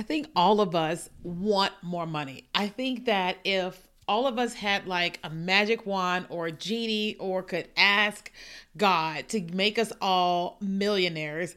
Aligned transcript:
I 0.00 0.02
think 0.02 0.30
all 0.34 0.62
of 0.62 0.74
us 0.74 1.10
want 1.22 1.74
more 1.82 2.06
money. 2.06 2.48
I 2.54 2.68
think 2.68 3.04
that 3.04 3.36
if 3.44 3.86
all 4.08 4.26
of 4.26 4.38
us 4.38 4.54
had 4.54 4.86
like 4.86 5.20
a 5.22 5.28
magic 5.28 5.84
wand 5.84 6.24
or 6.30 6.46
a 6.46 6.52
genie 6.52 7.16
or 7.16 7.42
could 7.42 7.68
ask 7.76 8.32
God 8.78 9.28
to 9.28 9.42
make 9.52 9.78
us 9.78 9.92
all 10.00 10.56
millionaires, 10.62 11.54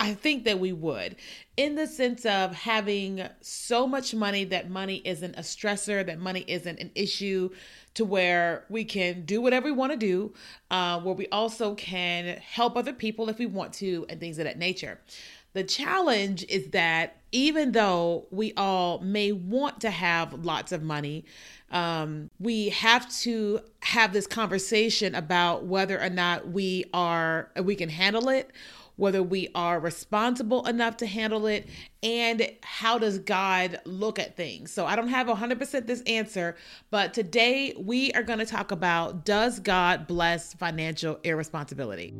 I 0.00 0.14
think 0.14 0.44
that 0.44 0.58
we 0.58 0.72
would, 0.72 1.16
in 1.58 1.74
the 1.74 1.86
sense 1.86 2.24
of 2.24 2.54
having 2.54 3.28
so 3.42 3.86
much 3.86 4.14
money 4.14 4.44
that 4.44 4.70
money 4.70 5.02
isn't 5.04 5.34
a 5.36 5.42
stressor, 5.42 6.04
that 6.06 6.18
money 6.18 6.46
isn't 6.48 6.80
an 6.80 6.92
issue, 6.94 7.50
to 7.92 8.06
where 8.06 8.64
we 8.70 8.86
can 8.86 9.26
do 9.26 9.42
whatever 9.42 9.66
we 9.66 9.72
want 9.72 9.92
to 9.92 9.98
do, 9.98 10.32
uh, 10.70 10.98
where 11.00 11.14
we 11.14 11.28
also 11.28 11.74
can 11.74 12.38
help 12.38 12.74
other 12.74 12.94
people 12.94 13.28
if 13.28 13.38
we 13.38 13.44
want 13.44 13.74
to, 13.74 14.06
and 14.08 14.18
things 14.18 14.38
of 14.38 14.44
that 14.44 14.58
nature. 14.58 14.98
The 15.54 15.64
challenge 15.64 16.44
is 16.48 16.68
that 16.68 17.16
even 17.32 17.72
though 17.72 18.26
we 18.30 18.52
all 18.56 19.00
may 19.00 19.32
want 19.32 19.80
to 19.82 19.90
have 19.90 20.44
lots 20.44 20.72
of 20.72 20.82
money, 20.82 21.24
um, 21.70 22.30
we 22.38 22.68
have 22.70 23.10
to 23.20 23.60
have 23.80 24.12
this 24.12 24.26
conversation 24.26 25.14
about 25.14 25.64
whether 25.64 26.00
or 26.00 26.10
not 26.10 26.48
we 26.48 26.84
are 26.92 27.50
we 27.62 27.74
can 27.74 27.88
handle 27.88 28.28
it 28.28 28.50
whether 28.96 29.22
we 29.22 29.48
are 29.54 29.80
responsible 29.80 30.66
enough 30.66 30.96
to 30.98 31.06
handle 31.06 31.46
it, 31.46 31.66
and 32.02 32.48
how 32.62 32.98
does 32.98 33.18
God 33.18 33.80
look 33.84 34.18
at 34.18 34.36
things. 34.36 34.72
So 34.72 34.86
I 34.86 34.96
don't 34.96 35.08
have 35.08 35.26
100% 35.26 35.86
this 35.86 36.02
answer, 36.02 36.56
but 36.90 37.14
today 37.14 37.74
we 37.78 38.12
are 38.12 38.22
going 38.22 38.38
to 38.38 38.46
talk 38.46 38.70
about 38.70 39.24
does 39.24 39.60
God 39.60 40.06
bless 40.06 40.54
financial 40.54 41.18
irresponsibility? 41.24 42.14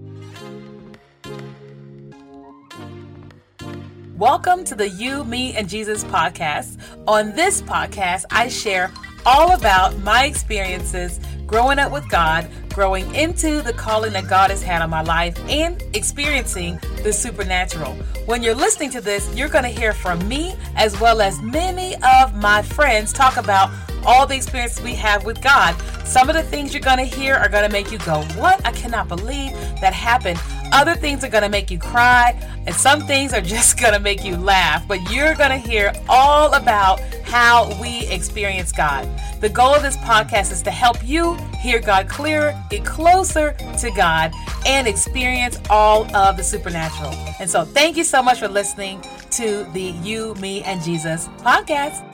Welcome 4.22 4.62
to 4.66 4.76
the 4.76 4.88
You, 4.88 5.24
Me, 5.24 5.52
and 5.56 5.68
Jesus 5.68 6.04
podcast. 6.04 6.78
On 7.08 7.32
this 7.34 7.60
podcast, 7.60 8.24
I 8.30 8.46
share 8.46 8.92
all 9.26 9.50
about 9.50 9.98
my 9.98 10.26
experiences 10.26 11.18
growing 11.44 11.80
up 11.80 11.90
with 11.90 12.08
God, 12.08 12.48
growing 12.68 13.12
into 13.16 13.62
the 13.62 13.72
calling 13.72 14.12
that 14.12 14.28
God 14.28 14.50
has 14.50 14.62
had 14.62 14.80
on 14.80 14.90
my 14.90 15.02
life, 15.02 15.36
and 15.48 15.82
experiencing 15.92 16.78
the 17.02 17.12
supernatural. 17.12 17.94
When 18.26 18.44
you're 18.44 18.54
listening 18.54 18.90
to 18.90 19.00
this, 19.00 19.28
you're 19.34 19.48
going 19.48 19.64
to 19.64 19.70
hear 19.70 19.92
from 19.92 20.28
me 20.28 20.54
as 20.76 21.00
well 21.00 21.20
as 21.20 21.42
many 21.42 21.96
of 21.96 22.32
my 22.36 22.62
friends 22.62 23.12
talk 23.12 23.38
about 23.38 23.72
all 24.06 24.24
the 24.24 24.36
experiences 24.36 24.84
we 24.84 24.94
have 24.94 25.24
with 25.24 25.42
God. 25.42 25.74
Some 26.06 26.28
of 26.28 26.36
the 26.36 26.44
things 26.44 26.72
you're 26.72 26.80
going 26.80 26.98
to 26.98 27.16
hear 27.16 27.34
are 27.34 27.48
going 27.48 27.66
to 27.66 27.72
make 27.72 27.90
you 27.90 27.98
go, 27.98 28.22
What? 28.36 28.64
I 28.64 28.70
cannot 28.70 29.08
believe 29.08 29.50
that 29.80 29.92
happened. 29.92 30.38
Other 30.72 30.94
things 30.94 31.22
are 31.22 31.28
going 31.28 31.42
to 31.42 31.48
make 31.48 31.70
you 31.70 31.78
cry, 31.78 32.30
and 32.66 32.74
some 32.74 33.02
things 33.02 33.32
are 33.32 33.40
just 33.40 33.78
going 33.80 33.92
to 33.92 34.00
make 34.00 34.24
you 34.24 34.36
laugh. 34.36 34.86
But 34.88 35.10
you're 35.10 35.34
going 35.34 35.50
to 35.50 35.58
hear 35.58 35.92
all 36.08 36.54
about 36.54 37.00
how 37.24 37.78
we 37.80 38.06
experience 38.08 38.72
God. 38.72 39.08
The 39.40 39.48
goal 39.48 39.74
of 39.74 39.82
this 39.82 39.96
podcast 39.98 40.52
is 40.52 40.62
to 40.62 40.70
help 40.70 40.96
you 41.06 41.34
hear 41.60 41.80
God 41.80 42.08
clearer, 42.08 42.60
get 42.70 42.84
closer 42.84 43.52
to 43.80 43.90
God, 43.96 44.32
and 44.66 44.86
experience 44.86 45.58
all 45.68 46.04
of 46.14 46.36
the 46.36 46.44
supernatural. 46.44 47.12
And 47.40 47.50
so, 47.50 47.64
thank 47.64 47.96
you 47.96 48.04
so 48.04 48.22
much 48.22 48.38
for 48.38 48.48
listening 48.48 49.02
to 49.32 49.64
the 49.72 49.94
You, 50.02 50.34
Me, 50.36 50.62
and 50.62 50.82
Jesus 50.82 51.28
podcast. 51.38 52.11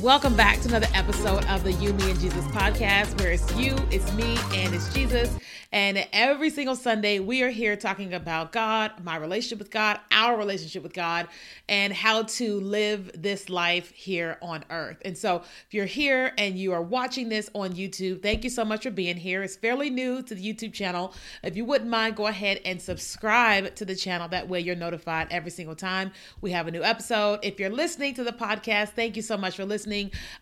Welcome 0.00 0.34
back 0.34 0.60
to 0.62 0.68
another 0.68 0.88
episode 0.92 1.44
of 1.46 1.62
the 1.62 1.72
You, 1.72 1.92
Me, 1.94 2.10
and 2.10 2.18
Jesus 2.18 2.44
podcast, 2.46 3.18
where 3.20 3.30
it's 3.30 3.54
you, 3.54 3.76
it's 3.92 4.12
me, 4.14 4.36
and 4.52 4.74
it's 4.74 4.92
Jesus. 4.92 5.38
And 5.70 6.06
every 6.12 6.50
single 6.50 6.76
Sunday, 6.76 7.18
we 7.20 7.42
are 7.42 7.50
here 7.50 7.74
talking 7.74 8.14
about 8.14 8.52
God, 8.52 8.92
my 9.02 9.16
relationship 9.16 9.58
with 9.58 9.70
God, 9.70 9.98
our 10.12 10.36
relationship 10.36 10.82
with 10.82 10.92
God, 10.92 11.26
and 11.68 11.92
how 11.92 12.24
to 12.24 12.60
live 12.60 13.10
this 13.14 13.48
life 13.48 13.90
here 13.90 14.38
on 14.42 14.64
earth. 14.70 14.98
And 15.04 15.16
so, 15.16 15.42
if 15.66 15.74
you're 15.74 15.86
here 15.86 16.32
and 16.38 16.56
you 16.56 16.72
are 16.72 16.82
watching 16.82 17.28
this 17.28 17.50
on 17.54 17.72
YouTube, 17.72 18.22
thank 18.22 18.44
you 18.44 18.50
so 18.50 18.64
much 18.64 18.84
for 18.84 18.90
being 18.90 19.16
here. 19.16 19.42
It's 19.42 19.56
fairly 19.56 19.90
new 19.90 20.22
to 20.22 20.34
the 20.34 20.52
YouTube 20.54 20.72
channel. 20.72 21.12
If 21.42 21.56
you 21.56 21.64
wouldn't 21.64 21.90
mind, 21.90 22.16
go 22.16 22.26
ahead 22.26 22.60
and 22.64 22.80
subscribe 22.80 23.74
to 23.76 23.84
the 23.84 23.96
channel. 23.96 24.28
That 24.28 24.48
way, 24.48 24.60
you're 24.60 24.76
notified 24.76 25.28
every 25.30 25.50
single 25.50 25.76
time 25.76 26.12
we 26.40 26.52
have 26.52 26.66
a 26.68 26.70
new 26.70 26.82
episode. 26.82 27.40
If 27.42 27.58
you're 27.58 27.70
listening 27.70 28.14
to 28.14 28.24
the 28.24 28.32
podcast, 28.32 28.90
thank 28.90 29.16
you 29.16 29.22
so 29.22 29.36
much 29.36 29.56
for 29.56 29.64
listening. 29.64 29.83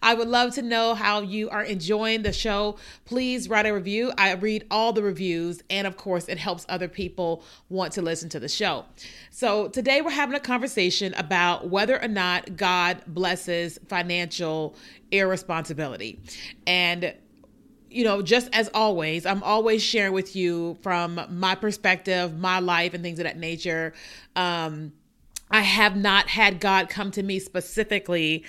I 0.02 0.14
would 0.14 0.28
love 0.28 0.54
to 0.54 0.62
know 0.62 0.94
how 0.94 1.20
you 1.20 1.48
are 1.50 1.62
enjoying 1.62 2.22
the 2.22 2.32
show. 2.32 2.76
Please 3.04 3.48
write 3.48 3.66
a 3.66 3.72
review. 3.72 4.12
I 4.18 4.32
read 4.32 4.66
all 4.70 4.92
the 4.92 5.02
reviews 5.02 5.12
reviews, 5.12 5.62
and 5.70 5.86
of 5.86 5.96
course, 5.96 6.28
it 6.28 6.38
helps 6.38 6.66
other 6.68 6.88
people 6.88 7.44
want 7.68 7.92
to 7.92 8.02
listen 8.02 8.28
to 8.30 8.40
the 8.40 8.48
show. 8.48 8.84
So, 9.30 9.68
today 9.68 10.00
we're 10.00 10.10
having 10.10 10.34
a 10.34 10.40
conversation 10.40 11.14
about 11.14 11.68
whether 11.68 12.02
or 12.02 12.08
not 12.08 12.56
God 12.56 13.02
blesses 13.06 13.78
financial 13.88 14.74
irresponsibility. 15.10 16.18
And 16.66 17.14
you 17.90 18.04
know, 18.04 18.22
just 18.22 18.48
as 18.54 18.70
always, 18.72 19.26
I'm 19.26 19.42
always 19.42 19.82
sharing 19.82 20.14
with 20.14 20.34
you 20.34 20.78
from 20.80 21.20
my 21.28 21.54
perspective, 21.54 22.38
my 22.38 22.58
life, 22.58 22.94
and 22.94 23.04
things 23.04 23.18
of 23.18 23.24
that 23.24 23.36
nature. 23.36 23.92
Um, 24.34 24.94
I 25.50 25.60
have 25.60 25.94
not 25.94 26.28
had 26.28 26.58
God 26.58 26.88
come 26.88 27.10
to 27.10 27.22
me 27.22 27.38
specifically 27.38 28.44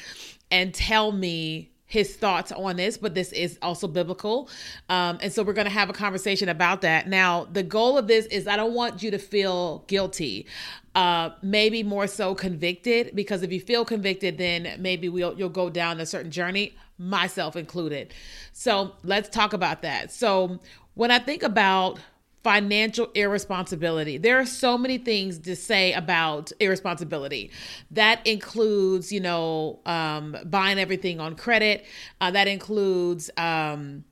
and 0.54 0.74
tell 0.74 1.12
me 1.12 1.72
his 1.86 2.16
thoughts 2.16 2.52
on 2.52 2.76
this, 2.76 2.98
but 2.98 3.14
this 3.14 3.32
is 3.34 3.60
also 3.62 3.88
biblical. 3.88 4.50
Um, 4.90 5.18
and 5.22 5.32
so 5.34 5.44
we're 5.44 5.54
going 5.54 5.72
to 5.74 5.80
have 5.82 5.90
a 5.90 5.94
conversation 5.94 6.50
about 6.50 6.82
that. 6.82 7.08
Now, 7.08 7.46
the 7.52 7.62
goal 7.64 7.98
of 7.98 8.08
this 8.08 8.26
is 8.28 8.48
I 8.48 8.56
don't 8.56 8.74
want 8.74 9.04
you 9.04 9.12
to 9.12 9.20
feel 9.20 9.84
guilty. 9.88 10.48
Uh, 10.96 11.32
maybe 11.42 11.84
more 11.84 12.08
so 12.08 12.36
convicted, 12.36 13.16
because 13.16 13.44
if 13.44 13.52
you 13.52 13.60
feel 13.60 13.84
convicted, 13.84 14.38
then 14.38 14.76
maybe 14.80 15.10
we'll 15.10 15.34
you'll 15.38 15.50
go 15.50 15.70
down 15.70 16.00
a 16.00 16.06
certain 16.06 16.32
journey, 16.32 16.76
myself 16.98 17.56
included. 17.56 18.14
So 18.54 18.94
let's 19.04 19.30
talk 19.30 19.54
about 19.54 19.82
that. 19.82 20.12
So 20.12 20.60
when 20.94 21.12
I 21.12 21.20
think 21.20 21.42
about 21.44 22.00
financial 22.44 23.10
irresponsibility. 23.16 24.18
There 24.18 24.38
are 24.38 24.46
so 24.46 24.78
many 24.78 24.98
things 24.98 25.40
to 25.40 25.56
say 25.56 25.94
about 25.94 26.52
irresponsibility. 26.60 27.52
That 27.92 28.26
includes, 28.28 29.12
you 29.12 29.22
know, 29.22 29.80
um, 29.86 30.36
buying 30.46 30.78
everything 30.78 31.20
on 31.20 31.36
credit. 31.36 31.86
Uh, 32.20 32.32
that 32.32 32.48
includes, 32.48 33.30
um, 33.38 34.04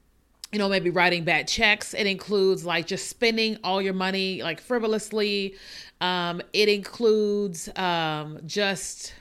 you 0.53 0.59
know, 0.59 0.69
maybe 0.69 0.89
writing 0.89 1.23
bad 1.25 1.47
checks. 1.47 1.93
It 1.93 2.07
includes 2.07 2.65
like 2.65 2.87
just 2.87 3.07
spending 3.09 3.57
all 3.63 3.81
your 3.81 3.93
money 3.93 4.41
like 4.41 4.61
frivolously. 4.61 5.55
Um, 5.99 6.41
it 6.53 6.69
includes 6.69 7.69
um, 7.77 8.39
just 8.45 9.13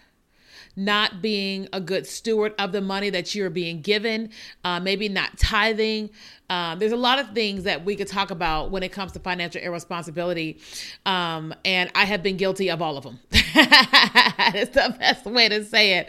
not 0.80 1.20
being 1.20 1.68
a 1.72 1.80
good 1.80 2.06
steward 2.06 2.54
of 2.58 2.72
the 2.72 2.80
money 2.80 3.10
that 3.10 3.34
you're 3.34 3.50
being 3.50 3.82
given, 3.82 4.30
uh, 4.64 4.80
maybe 4.80 5.08
not 5.08 5.36
tithing. 5.38 6.10
Um, 6.48 6.78
there's 6.78 6.92
a 6.92 6.96
lot 6.96 7.18
of 7.18 7.30
things 7.30 7.64
that 7.64 7.84
we 7.84 7.94
could 7.94 8.08
talk 8.08 8.30
about 8.30 8.70
when 8.70 8.82
it 8.82 8.90
comes 8.90 9.12
to 9.12 9.20
financial 9.20 9.60
irresponsibility. 9.60 10.58
Um, 11.06 11.54
and 11.64 11.90
I 11.94 12.06
have 12.06 12.22
been 12.22 12.36
guilty 12.36 12.70
of 12.70 12.80
all 12.80 12.96
of 12.96 13.04
them. 13.04 13.20
That's 13.30 14.70
the 14.70 14.96
best 14.98 15.26
way 15.26 15.48
to 15.48 15.64
say 15.64 15.98
it. 15.98 16.08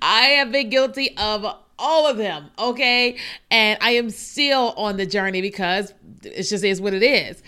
I 0.00 0.20
have 0.38 0.52
been 0.52 0.70
guilty 0.70 1.16
of 1.18 1.44
all 1.78 2.06
of 2.06 2.16
them. 2.16 2.50
Okay. 2.58 3.18
And 3.50 3.76
I 3.82 3.92
am 3.92 4.08
still 4.10 4.72
on 4.76 4.96
the 4.96 5.04
journey 5.04 5.42
because 5.42 5.92
it 6.22 6.44
just 6.44 6.64
is 6.64 6.80
what 6.80 6.94
it 6.94 7.02
is 7.02 7.42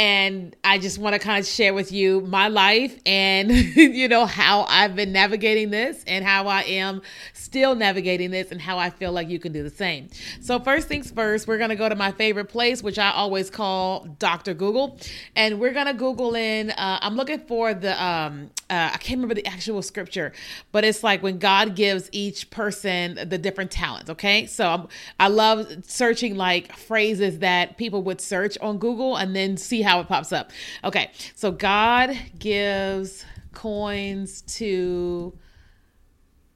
and 0.00 0.56
I 0.64 0.78
just 0.78 0.96
want 0.96 1.12
to 1.12 1.18
kind 1.18 1.38
of 1.38 1.46
share 1.46 1.74
with 1.74 1.92
you 1.92 2.22
my 2.22 2.48
life 2.48 2.98
and 3.04 3.50
you 3.76 4.08
know 4.08 4.24
how 4.24 4.62
I've 4.66 4.96
been 4.96 5.12
navigating 5.12 5.68
this 5.68 6.02
and 6.06 6.24
how 6.24 6.46
I 6.46 6.62
am 6.62 7.02
still 7.34 7.74
navigating 7.74 8.30
this 8.30 8.50
and 8.50 8.58
how 8.58 8.78
I 8.78 8.88
feel 8.88 9.12
like 9.12 9.28
you 9.28 9.38
can 9.38 9.52
do 9.52 9.62
the 9.62 9.68
same. 9.68 10.08
So 10.40 10.58
first 10.58 10.88
things 10.88 11.10
first, 11.10 11.46
we're 11.46 11.58
going 11.58 11.68
to 11.68 11.76
go 11.76 11.86
to 11.86 11.96
my 11.96 12.12
favorite 12.12 12.46
place 12.46 12.82
which 12.82 12.98
I 12.98 13.10
always 13.10 13.50
call 13.50 14.06
Dr. 14.18 14.54
Google 14.54 14.98
and 15.36 15.60
we're 15.60 15.74
going 15.74 15.86
to 15.86 15.92
Google 15.92 16.34
in 16.34 16.70
uh, 16.70 16.98
I'm 17.02 17.16
looking 17.16 17.40
for 17.40 17.74
the 17.74 18.02
um 18.02 18.48
uh, 18.70 18.90
I 18.94 18.98
can't 18.98 19.18
remember 19.18 19.34
the 19.34 19.46
actual 19.46 19.82
scripture, 19.82 20.32
but 20.70 20.84
it's 20.84 21.02
like 21.02 21.24
when 21.24 21.38
God 21.38 21.74
gives 21.74 22.08
each 22.12 22.50
person 22.50 23.18
the 23.28 23.36
different 23.36 23.72
talents. 23.72 24.08
Okay, 24.08 24.46
so 24.46 24.68
I'm, 24.68 24.88
I 25.18 25.26
love 25.26 25.66
searching 25.84 26.36
like 26.36 26.72
phrases 26.76 27.40
that 27.40 27.76
people 27.76 28.04
would 28.04 28.20
search 28.20 28.56
on 28.60 28.78
Google 28.78 29.16
and 29.16 29.34
then 29.34 29.56
see 29.56 29.82
how 29.82 29.89
how 29.90 29.98
it 29.98 30.06
pops 30.06 30.32
up. 30.32 30.52
Okay, 30.84 31.10
so 31.34 31.50
God 31.50 32.16
gives 32.38 33.24
coins 33.52 34.42
to, 34.42 35.36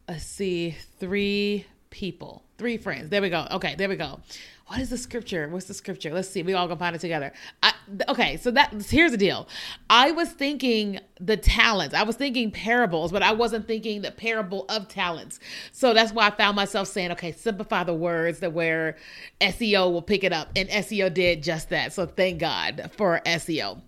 let's 0.09 0.25
see, 0.25 0.77
three 1.01 1.67
people, 1.91 2.45
three 2.59 2.77
friends. 2.77 3.11
There 3.11 3.21
we 3.21 3.31
go. 3.31 3.49
Okay, 3.51 3.75
there 3.75 3.89
we 3.89 3.97
go. 3.97 4.21
What 4.69 4.79
is 4.79 4.89
the 4.89 4.97
scripture? 4.97 5.49
What's 5.49 5.67
the 5.67 5.75
scripture? 5.75 6.15
Let's 6.15 6.29
see. 6.29 6.45
We 6.45 6.55
all 6.55 6.69
gonna 6.69 6.79
find 6.79 6.95
it 6.95 7.01
together. 7.01 7.33
I, 7.61 7.74
okay, 8.09 8.37
so 8.37 8.51
that 8.51 8.73
here's 8.89 9.13
the 9.13 9.17
deal. 9.17 9.49
I 9.89 10.11
was 10.13 10.31
thinking 10.31 11.01
the 11.21 11.37
talents. 11.37 11.95
I 11.95 12.03
was 12.03 12.17
thinking 12.17 12.51
parables, 12.51 13.13
but 13.13 13.23
I 13.23 13.33
wasn't 13.33 13.67
thinking 13.67 14.03
the 14.03 14.11
parable 14.11 14.65
of 14.69 14.89
talents. 14.89 15.41
So 15.73 15.95
that's 15.95 16.13
why 16.13 16.27
I 16.27 16.31
found 16.31 16.57
myself 16.57 16.89
saying, 16.89 17.13
okay, 17.13 17.33
simplify 17.33 17.85
the 17.85 17.95
words 17.95 18.41
that 18.41 18.53
where 18.53 18.97
SEO 19.41 19.93
will 19.93 20.03
pick 20.03 20.25
it 20.25 20.33
up, 20.33 20.49
and 20.57 20.69
SEO 20.69 21.13
did 21.13 21.43
just 21.43 21.71
that. 21.71 21.93
So 21.93 22.07
thank 22.07 22.41
God 22.41 22.91
for 22.97 23.21
SEO. 23.27 23.81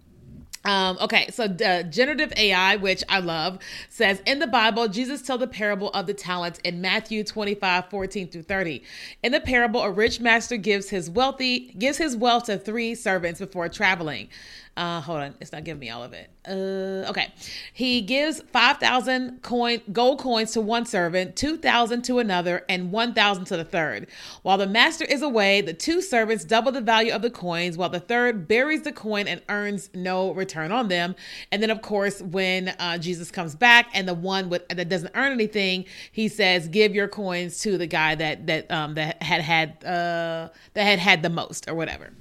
Um, 0.66 0.98
okay, 1.00 1.30
so 1.30 1.44
uh, 1.44 1.84
generative 1.84 2.32
AI, 2.36 2.74
which 2.76 3.04
I 3.08 3.20
love, 3.20 3.60
says 3.88 4.20
in 4.26 4.40
the 4.40 4.48
Bible, 4.48 4.88
Jesus 4.88 5.22
tells 5.22 5.38
the 5.38 5.46
parable 5.46 5.90
of 5.90 6.06
the 6.06 6.14
talents 6.14 6.58
in 6.64 6.80
Matthew 6.80 7.22
25, 7.22 7.88
14 7.88 8.28
through 8.28 8.42
30. 8.42 8.82
In 9.22 9.30
the 9.30 9.40
parable, 9.40 9.82
a 9.82 9.90
rich 9.90 10.18
master 10.18 10.56
gives 10.56 10.90
his 10.90 11.08
wealthy 11.08 11.72
gives 11.78 11.98
his 11.98 12.16
wealth 12.16 12.44
to 12.44 12.58
three 12.58 12.96
servants 12.96 13.38
before 13.38 13.68
traveling. 13.68 14.28
Uh, 14.76 15.00
hold 15.00 15.20
on, 15.20 15.34
it's 15.40 15.52
not 15.52 15.64
giving 15.64 15.80
me 15.80 15.88
all 15.88 16.02
of 16.02 16.12
it. 16.12 16.28
Uh, 16.46 17.08
okay, 17.08 17.32
he 17.72 18.02
gives 18.02 18.42
five 18.52 18.76
thousand 18.76 19.40
coin 19.40 19.80
gold 19.90 20.18
coins 20.18 20.52
to 20.52 20.60
one 20.60 20.84
servant, 20.84 21.34
two 21.34 21.56
thousand 21.56 22.02
to 22.02 22.18
another, 22.18 22.62
and 22.68 22.92
one 22.92 23.14
thousand 23.14 23.46
to 23.46 23.56
the 23.56 23.64
third. 23.64 24.06
While 24.42 24.58
the 24.58 24.66
master 24.66 25.06
is 25.06 25.22
away, 25.22 25.62
the 25.62 25.72
two 25.72 26.02
servants 26.02 26.44
double 26.44 26.72
the 26.72 26.82
value 26.82 27.12
of 27.12 27.22
the 27.22 27.30
coins, 27.30 27.78
while 27.78 27.88
the 27.88 28.00
third 28.00 28.46
buries 28.46 28.82
the 28.82 28.92
coin 28.92 29.26
and 29.26 29.40
earns 29.48 29.88
no 29.94 30.32
return 30.32 30.70
on 30.72 30.88
them. 30.88 31.16
And 31.50 31.62
then, 31.62 31.70
of 31.70 31.80
course, 31.80 32.20
when 32.20 32.68
uh, 32.68 32.98
Jesus 32.98 33.30
comes 33.30 33.54
back 33.54 33.88
and 33.94 34.06
the 34.06 34.12
one 34.12 34.50
with, 34.50 34.68
that 34.68 34.90
doesn't 34.90 35.12
earn 35.14 35.32
anything, 35.32 35.86
he 36.12 36.28
says, 36.28 36.68
"Give 36.68 36.94
your 36.94 37.08
coins 37.08 37.60
to 37.60 37.78
the 37.78 37.86
guy 37.86 38.14
that 38.14 38.46
that 38.46 38.70
um, 38.70 38.92
that 38.94 39.22
had 39.22 39.40
had 39.40 39.82
uh, 39.86 40.50
that 40.74 40.84
had 40.84 40.98
had 40.98 41.22
the 41.22 41.30
most, 41.30 41.66
or 41.66 41.74
whatever." 41.74 42.12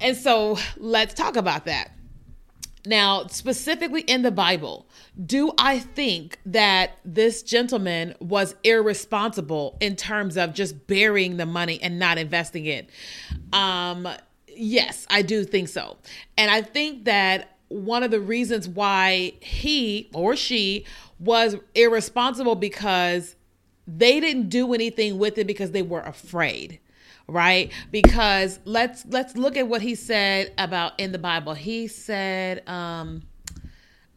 And 0.00 0.16
so 0.16 0.58
let's 0.76 1.14
talk 1.14 1.36
about 1.36 1.66
that. 1.66 1.92
Now, 2.86 3.26
specifically 3.26 4.00
in 4.02 4.22
the 4.22 4.30
Bible, 4.30 4.86
do 5.26 5.52
I 5.58 5.78
think 5.80 6.38
that 6.46 6.92
this 7.04 7.42
gentleman 7.42 8.14
was 8.20 8.54
irresponsible 8.64 9.76
in 9.80 9.96
terms 9.96 10.38
of 10.38 10.54
just 10.54 10.86
burying 10.86 11.36
the 11.36 11.44
money 11.44 11.78
and 11.82 11.98
not 11.98 12.16
investing 12.16 12.64
it? 12.64 12.88
Um, 13.52 14.08
yes, 14.48 15.06
I 15.10 15.20
do 15.20 15.44
think 15.44 15.68
so. 15.68 15.98
And 16.38 16.50
I 16.50 16.62
think 16.62 17.04
that 17.04 17.58
one 17.68 18.02
of 18.02 18.10
the 18.10 18.20
reasons 18.20 18.66
why 18.66 19.34
he 19.40 20.10
or 20.14 20.34
she 20.34 20.86
was 21.18 21.56
irresponsible 21.74 22.54
because 22.54 23.36
they 23.86 24.20
didn't 24.20 24.48
do 24.48 24.72
anything 24.72 25.18
with 25.18 25.36
it 25.36 25.46
because 25.46 25.72
they 25.72 25.82
were 25.82 26.00
afraid 26.00 26.80
right 27.30 27.72
because 27.90 28.58
let's 28.64 29.04
let's 29.06 29.36
look 29.36 29.56
at 29.56 29.68
what 29.68 29.82
he 29.82 29.94
said 29.94 30.52
about 30.58 30.98
in 30.98 31.12
the 31.12 31.18
bible 31.18 31.54
he 31.54 31.86
said 31.86 32.68
um 32.68 33.22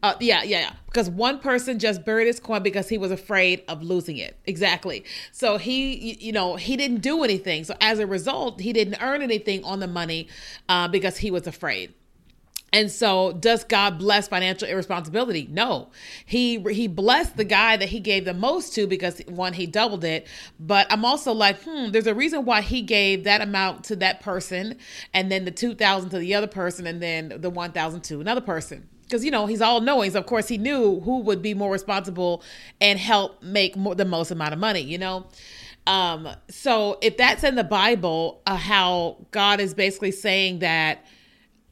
uh, 0.04 0.14
yeah, 0.20 0.42
yeah, 0.42 0.60
yeah. 0.60 0.72
Because 0.84 1.08
one 1.08 1.38
person 1.38 1.78
just 1.78 2.04
buried 2.04 2.26
his 2.26 2.38
coin 2.38 2.62
because 2.62 2.90
he 2.90 2.98
was 2.98 3.10
afraid 3.10 3.64
of 3.68 3.82
losing 3.82 4.18
it. 4.18 4.38
Exactly. 4.44 5.02
So 5.32 5.56
he, 5.56 6.12
you 6.20 6.30
know, 6.30 6.56
he 6.56 6.76
didn't 6.76 7.00
do 7.00 7.24
anything. 7.24 7.64
So 7.64 7.74
as 7.80 8.00
a 8.00 8.06
result, 8.06 8.60
he 8.60 8.74
didn't 8.74 8.98
earn 9.00 9.22
anything 9.22 9.64
on 9.64 9.80
the 9.80 9.86
money 9.86 10.28
uh, 10.68 10.88
because 10.88 11.16
he 11.16 11.30
was 11.30 11.46
afraid. 11.46 11.94
And 12.74 12.90
so, 12.90 13.30
does 13.30 13.62
God 13.62 14.00
bless 14.00 14.26
financial 14.26 14.66
irresponsibility? 14.66 15.46
No. 15.48 15.90
He 16.26 16.58
he 16.58 16.88
blessed 16.88 17.36
the 17.36 17.44
guy 17.44 17.76
that 17.76 17.88
he 17.88 18.00
gave 18.00 18.24
the 18.24 18.34
most 18.34 18.74
to 18.74 18.88
because 18.88 19.20
one 19.28 19.52
he 19.52 19.64
doubled 19.64 20.02
it. 20.02 20.26
But 20.58 20.88
I'm 20.90 21.04
also 21.04 21.32
like, 21.32 21.62
hmm, 21.62 21.92
there's 21.92 22.08
a 22.08 22.14
reason 22.16 22.44
why 22.44 22.62
he 22.62 22.82
gave 22.82 23.22
that 23.24 23.40
amount 23.40 23.84
to 23.84 23.96
that 23.96 24.22
person, 24.22 24.76
and 25.12 25.30
then 25.30 25.44
the 25.44 25.52
two 25.52 25.76
thousand 25.76 26.10
to 26.10 26.18
the 26.18 26.34
other 26.34 26.48
person, 26.48 26.84
and 26.88 27.00
then 27.00 27.34
the 27.36 27.48
one 27.48 27.70
thousand 27.70 28.02
to 28.04 28.20
another 28.20 28.40
person. 28.40 28.88
Because 29.04 29.24
you 29.24 29.30
know 29.30 29.46
he's 29.46 29.60
all 29.60 29.80
knowing. 29.80 30.10
So 30.10 30.18
of 30.18 30.26
course 30.26 30.48
he 30.48 30.58
knew 30.58 30.98
who 30.98 31.20
would 31.20 31.42
be 31.42 31.54
more 31.54 31.70
responsible 31.70 32.42
and 32.80 32.98
help 32.98 33.40
make 33.40 33.76
more, 33.76 33.94
the 33.94 34.04
most 34.04 34.32
amount 34.32 34.52
of 34.52 34.58
money. 34.58 34.80
You 34.80 34.98
know. 34.98 35.26
Um, 35.86 36.28
so 36.50 36.98
if 37.02 37.16
that's 37.18 37.44
in 37.44 37.54
the 37.54 37.62
Bible, 37.62 38.42
uh, 38.46 38.56
how 38.56 39.18
God 39.30 39.60
is 39.60 39.74
basically 39.74 40.10
saying 40.10 40.58
that 40.58 41.04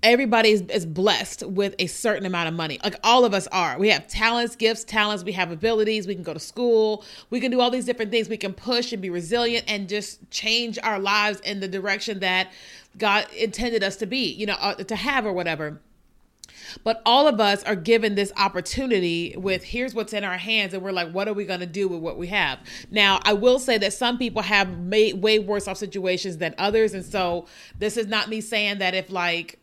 everybody 0.03 0.51
is, 0.51 0.63
is, 0.63 0.85
blessed 0.85 1.47
with 1.47 1.75
a 1.79 1.87
certain 1.87 2.27
amount 2.27 2.49
of 2.49 2.55
money. 2.55 2.79
Like 2.83 2.97
all 3.05 3.25
of 3.25 3.33
us 3.33 3.47
are. 3.49 3.79
We 3.79 3.89
have 3.91 4.07
talents, 4.09 4.57
gifts, 4.57 4.85
talents, 4.85 5.25
we 5.25 5.33
have 5.33 5.51
abilities, 5.51 6.07
we 6.07 6.15
can 6.15 6.25
go 6.25 6.35
to 6.35 6.41
school, 6.41 7.05
we 7.31 7.41
can 7.41 7.51
do 7.51 7.61
all 7.61 7.71
these 7.71 7.85
different 7.85 8.11
things. 8.11 8.29
We 8.29 8.37
can 8.37 8.53
push 8.53 8.93
and 8.93 9.01
be 9.01 9.11
resilient 9.11 9.65
and 9.69 9.89
just 9.89 10.31
change 10.31 10.79
our 10.83 10.99
lives 10.99 11.41
in 11.41 11.61
the 11.61 11.69
direction 11.69 12.21
that 12.21 12.51
God 12.99 13.27
intended 13.33 13.83
us 13.83 13.97
to 13.97 14.07
be, 14.07 14.33
you 14.33 14.47
know, 14.47 14.57
uh, 14.61 14.75
to 14.75 14.97
have 14.97 15.25
or 15.25 15.33
whatever. 15.33 15.81
But 16.85 17.03
all 17.05 17.27
of 17.27 17.41
us 17.41 17.63
are 17.65 17.77
given 17.77 18.15
this 18.15 18.33
opportunity 18.37 19.35
with 19.37 19.65
here's 19.65 19.95
what's 19.95 20.13
in 20.13 20.25
our 20.25 20.39
hands, 20.39 20.75
and 20.75 20.83
we're 20.83 20.93
like, 20.93 21.11
what 21.11 21.29
are 21.29 21.33
we 21.33 21.45
going 21.45 21.61
to 21.61 21.67
do 21.67 21.89
with 21.89 22.01
what 22.01 22.17
we 22.17 22.29
have? 22.29 22.59
Now, 22.91 23.21
I 23.25 23.33
will 23.33 23.59
say 23.59 23.79
that 23.79 23.93
some 23.93 24.19
people 24.19 24.43
have 24.43 24.79
made 24.79 25.23
way 25.23 25.39
worse 25.39 25.69
off 25.69 25.77
situations 25.79 26.39
than 26.39 26.55
others. 26.59 26.95
And 26.95 27.05
so 27.05 27.47
this 27.79 27.97
is 27.97 28.07
not 28.07 28.29
me 28.29 28.41
saying 28.41 28.79
that 28.79 28.95
if 28.95 29.11
like 29.11 29.59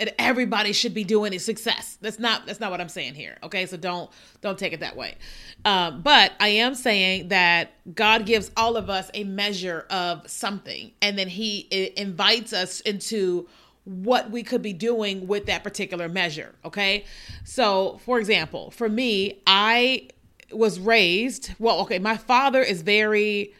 and 0.00 0.12
everybody 0.18 0.72
should 0.72 0.94
be 0.94 1.04
doing 1.04 1.32
it 1.32 1.40
success. 1.40 1.98
That's 2.00 2.18
not 2.18 2.46
that's 2.46 2.60
not 2.60 2.70
what 2.70 2.80
i'm 2.80 2.88
saying 2.88 3.14
here 3.14 3.36
okay? 3.42 3.66
So 3.66 3.76
don't 3.76 4.10
don't 4.40 4.58
take 4.58 4.72
it 4.72 4.80
that 4.80 4.96
way. 4.96 5.16
Um, 5.64 6.02
but 6.02 6.32
i 6.40 6.48
am 6.48 6.74
saying 6.74 7.28
that 7.28 7.72
god 7.94 8.26
gives 8.26 8.50
all 8.56 8.76
of 8.76 8.90
us 8.90 9.10
a 9.14 9.24
measure 9.24 9.86
of 9.90 10.28
something 10.28 10.92
and 11.00 11.18
then 11.18 11.28
he 11.28 11.92
invites 11.96 12.52
us 12.52 12.80
into 12.80 13.48
what 13.84 14.30
we 14.30 14.42
could 14.42 14.62
be 14.62 14.72
doing 14.72 15.26
with 15.26 15.46
that 15.46 15.62
particular 15.62 16.08
measure 16.08 16.54
okay? 16.64 17.04
So 17.44 18.00
for 18.04 18.18
example 18.18 18.70
for 18.70 18.88
me 18.88 19.42
i 19.46 20.08
was 20.52 20.78
raised 20.78 21.54
well 21.58 21.80
okay 21.80 21.98
my 21.98 22.16
father 22.16 22.62
is 22.62 22.82
very 22.82 23.54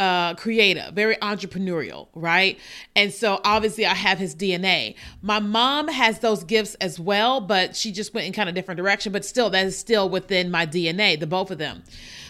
uh, 0.00 0.34
creative, 0.34 0.94
very 0.94 1.14
entrepreneurial, 1.16 2.08
right? 2.14 2.58
And 2.96 3.12
so 3.12 3.38
obviously 3.44 3.84
I 3.84 3.94
have 3.94 4.18
his 4.18 4.34
DNA. 4.34 4.94
My 5.20 5.40
mom 5.40 5.88
has 5.88 6.20
those 6.20 6.42
gifts 6.42 6.74
as 6.76 6.98
well, 6.98 7.42
but 7.42 7.76
she 7.76 7.92
just 7.92 8.14
went 8.14 8.26
in 8.26 8.32
kind 8.32 8.48
of 8.48 8.54
different 8.54 8.78
direction. 8.78 9.12
But 9.12 9.26
still, 9.26 9.50
that 9.50 9.66
is 9.66 9.78
still 9.78 10.08
within 10.08 10.50
my 10.50 10.66
DNA, 10.66 11.20
the 11.20 11.26
both 11.26 11.50
of 11.50 11.58
them. 11.58 11.84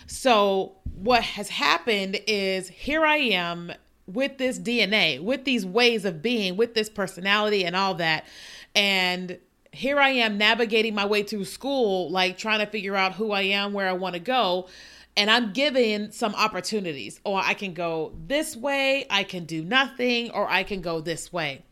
So 0.08 0.72
what 0.96 1.22
has 1.22 1.48
happened 1.48 2.20
is 2.26 2.68
here 2.68 3.06
I 3.06 3.18
am 3.18 3.72
with 4.08 4.38
this 4.38 4.58
DNA, 4.58 5.22
with 5.22 5.44
these 5.44 5.64
ways 5.64 6.04
of 6.04 6.20
being, 6.20 6.56
with 6.56 6.74
this 6.74 6.88
personality 6.88 7.64
and 7.64 7.76
all 7.76 7.94
that, 7.94 8.26
and 8.74 9.38
here 9.72 10.00
I 10.00 10.10
am 10.10 10.36
navigating 10.36 10.96
my 10.96 11.06
way 11.06 11.22
through 11.22 11.44
school, 11.44 12.10
like 12.10 12.36
trying 12.36 12.58
to 12.58 12.66
figure 12.66 12.96
out 12.96 13.14
who 13.14 13.30
I 13.30 13.42
am, 13.42 13.72
where 13.72 13.88
I 13.88 13.92
want 13.92 14.14
to 14.14 14.20
go 14.20 14.66
and 15.16 15.30
I'm 15.30 15.52
given 15.52 16.12
some 16.12 16.34
opportunities, 16.34 17.20
or 17.24 17.40
I 17.40 17.54
can 17.54 17.74
go 17.74 18.12
this 18.26 18.56
way, 18.56 19.06
I 19.10 19.24
can 19.24 19.44
do 19.44 19.64
nothing, 19.64 20.30
or 20.30 20.48
I 20.48 20.62
can 20.62 20.80
go 20.80 21.00
this 21.00 21.32
way. 21.32 21.64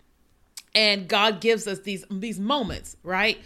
And 0.75 1.09
God 1.09 1.41
gives 1.41 1.67
us 1.67 1.81
these 1.81 2.05
these 2.11 2.39
moments, 2.39 2.97
right? 3.03 3.39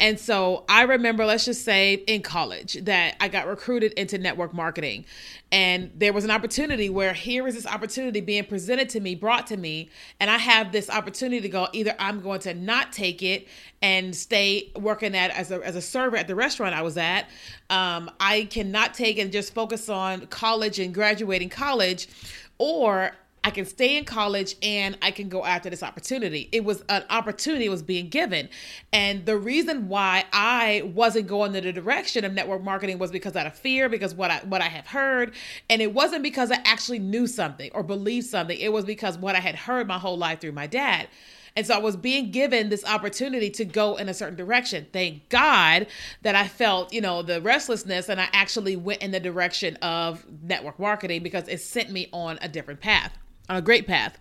And 0.00 0.18
so 0.18 0.64
I 0.68 0.82
remember, 0.82 1.26
let's 1.26 1.44
just 1.44 1.64
say 1.64 1.94
in 1.94 2.22
college, 2.22 2.74
that 2.84 3.16
I 3.20 3.26
got 3.26 3.48
recruited 3.48 3.92
into 3.94 4.16
network 4.16 4.54
marketing. 4.54 5.04
And 5.50 5.90
there 5.94 6.12
was 6.12 6.24
an 6.24 6.30
opportunity 6.30 6.88
where 6.88 7.12
here 7.12 7.48
is 7.48 7.54
this 7.54 7.66
opportunity 7.66 8.20
being 8.20 8.44
presented 8.44 8.90
to 8.90 9.00
me, 9.00 9.16
brought 9.16 9.48
to 9.48 9.56
me, 9.56 9.90
and 10.20 10.30
I 10.30 10.38
have 10.38 10.70
this 10.70 10.88
opportunity 10.88 11.40
to 11.40 11.48
go 11.48 11.66
either 11.72 11.96
I'm 11.98 12.20
going 12.20 12.40
to 12.40 12.54
not 12.54 12.92
take 12.92 13.22
it 13.22 13.48
and 13.82 14.14
stay 14.14 14.70
working 14.76 15.16
at 15.16 15.30
as 15.32 15.50
a, 15.50 15.64
as 15.64 15.74
a 15.74 15.82
server 15.82 16.16
at 16.16 16.28
the 16.28 16.34
restaurant 16.36 16.74
I 16.74 16.82
was 16.82 16.96
at. 16.96 17.28
Um, 17.68 18.10
I 18.20 18.46
cannot 18.50 18.94
take 18.94 19.18
and 19.18 19.32
just 19.32 19.52
focus 19.52 19.88
on 19.88 20.26
college 20.26 20.78
and 20.78 20.94
graduating 20.94 21.48
college, 21.48 22.08
or 22.58 23.12
I 23.48 23.50
can 23.50 23.64
stay 23.64 23.96
in 23.96 24.04
college 24.04 24.56
and 24.62 24.98
I 25.00 25.10
can 25.10 25.30
go 25.30 25.42
after 25.42 25.70
this 25.70 25.82
opportunity. 25.82 26.50
It 26.52 26.66
was 26.66 26.84
an 26.90 27.02
opportunity 27.08 27.66
was 27.70 27.80
being 27.80 28.10
given. 28.10 28.50
And 28.92 29.24
the 29.24 29.38
reason 29.38 29.88
why 29.88 30.26
I 30.34 30.82
wasn't 30.94 31.28
going 31.28 31.54
in 31.54 31.64
the 31.64 31.72
direction 31.72 32.26
of 32.26 32.34
network 32.34 32.62
marketing 32.62 32.98
was 32.98 33.10
because 33.10 33.36
out 33.36 33.46
of 33.46 33.54
fear, 33.54 33.88
because 33.88 34.14
what 34.14 34.30
I 34.30 34.40
what 34.40 34.60
I 34.60 34.66
have 34.66 34.88
heard. 34.88 35.32
And 35.70 35.80
it 35.80 35.94
wasn't 35.94 36.24
because 36.24 36.52
I 36.52 36.56
actually 36.66 36.98
knew 36.98 37.26
something 37.26 37.70
or 37.72 37.82
believed 37.82 38.26
something. 38.26 38.58
It 38.58 38.70
was 38.70 38.84
because 38.84 39.16
what 39.16 39.34
I 39.34 39.40
had 39.40 39.54
heard 39.54 39.88
my 39.88 39.98
whole 39.98 40.18
life 40.18 40.42
through 40.42 40.52
my 40.52 40.66
dad. 40.66 41.08
And 41.56 41.66
so 41.66 41.74
I 41.74 41.78
was 41.78 41.96
being 41.96 42.30
given 42.30 42.68
this 42.68 42.84
opportunity 42.84 43.48
to 43.48 43.64
go 43.64 43.96
in 43.96 44.10
a 44.10 44.14
certain 44.14 44.36
direction. 44.36 44.88
Thank 44.92 45.26
God 45.30 45.86
that 46.20 46.34
I 46.34 46.46
felt, 46.46 46.92
you 46.92 47.00
know, 47.00 47.22
the 47.22 47.40
restlessness 47.40 48.10
and 48.10 48.20
I 48.20 48.28
actually 48.34 48.76
went 48.76 49.00
in 49.00 49.10
the 49.10 49.20
direction 49.20 49.76
of 49.76 50.26
network 50.42 50.78
marketing 50.78 51.22
because 51.22 51.48
it 51.48 51.62
sent 51.62 51.90
me 51.90 52.10
on 52.12 52.38
a 52.42 52.48
different 52.48 52.80
path 52.80 53.16
on 53.48 53.56
a 53.56 53.62
great 53.62 53.86
path. 53.86 54.18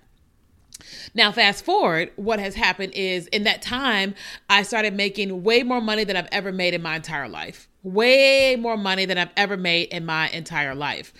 Now, 1.14 1.32
fast 1.32 1.66
forward, 1.66 2.12
what 2.16 2.40
has 2.40 2.56
happened 2.56 2.94
is 2.94 3.28
in 3.28 3.44
that 3.44 3.62
time, 3.62 4.14
I 4.50 4.64
started 4.64 4.94
making 4.94 5.44
way 5.44 5.64
more 5.64 5.82
money 5.82 6.04
than 6.04 6.16
I've 6.16 6.30
ever 6.32 6.52
made 6.52 6.74
in 6.74 6.82
my 6.82 6.96
entire 6.96 7.28
life. 7.28 7.68
Way 7.84 8.58
more 8.58 8.78
money 8.78 9.06
than 9.06 9.18
I've 9.18 9.32
ever 9.38 9.58
made 9.58 9.90
in 9.90 10.06
my 10.06 10.30
entire 10.30 10.76
life. 10.76 11.14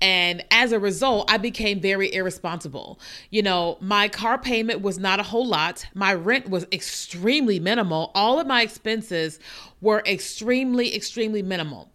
And 0.00 0.44
as 0.50 0.72
a 0.72 0.78
result, 0.78 1.30
I 1.30 1.38
became 1.38 1.80
very 1.80 2.12
irresponsible. 2.12 3.00
You 3.30 3.42
know, 3.42 3.78
my 3.80 4.08
car 4.08 4.38
payment 4.38 4.82
was 4.82 4.98
not 4.98 5.18
a 5.18 5.24
whole 5.24 5.46
lot, 5.46 5.86
my 5.94 6.14
rent 6.14 6.48
was 6.48 6.66
extremely 6.70 7.58
minimal. 7.58 8.12
All 8.14 8.38
of 8.38 8.46
my 8.46 8.62
expenses 8.62 9.38
were 9.80 10.02
extremely, 10.06 10.94
extremely 10.94 11.42
minimal. 11.42 11.90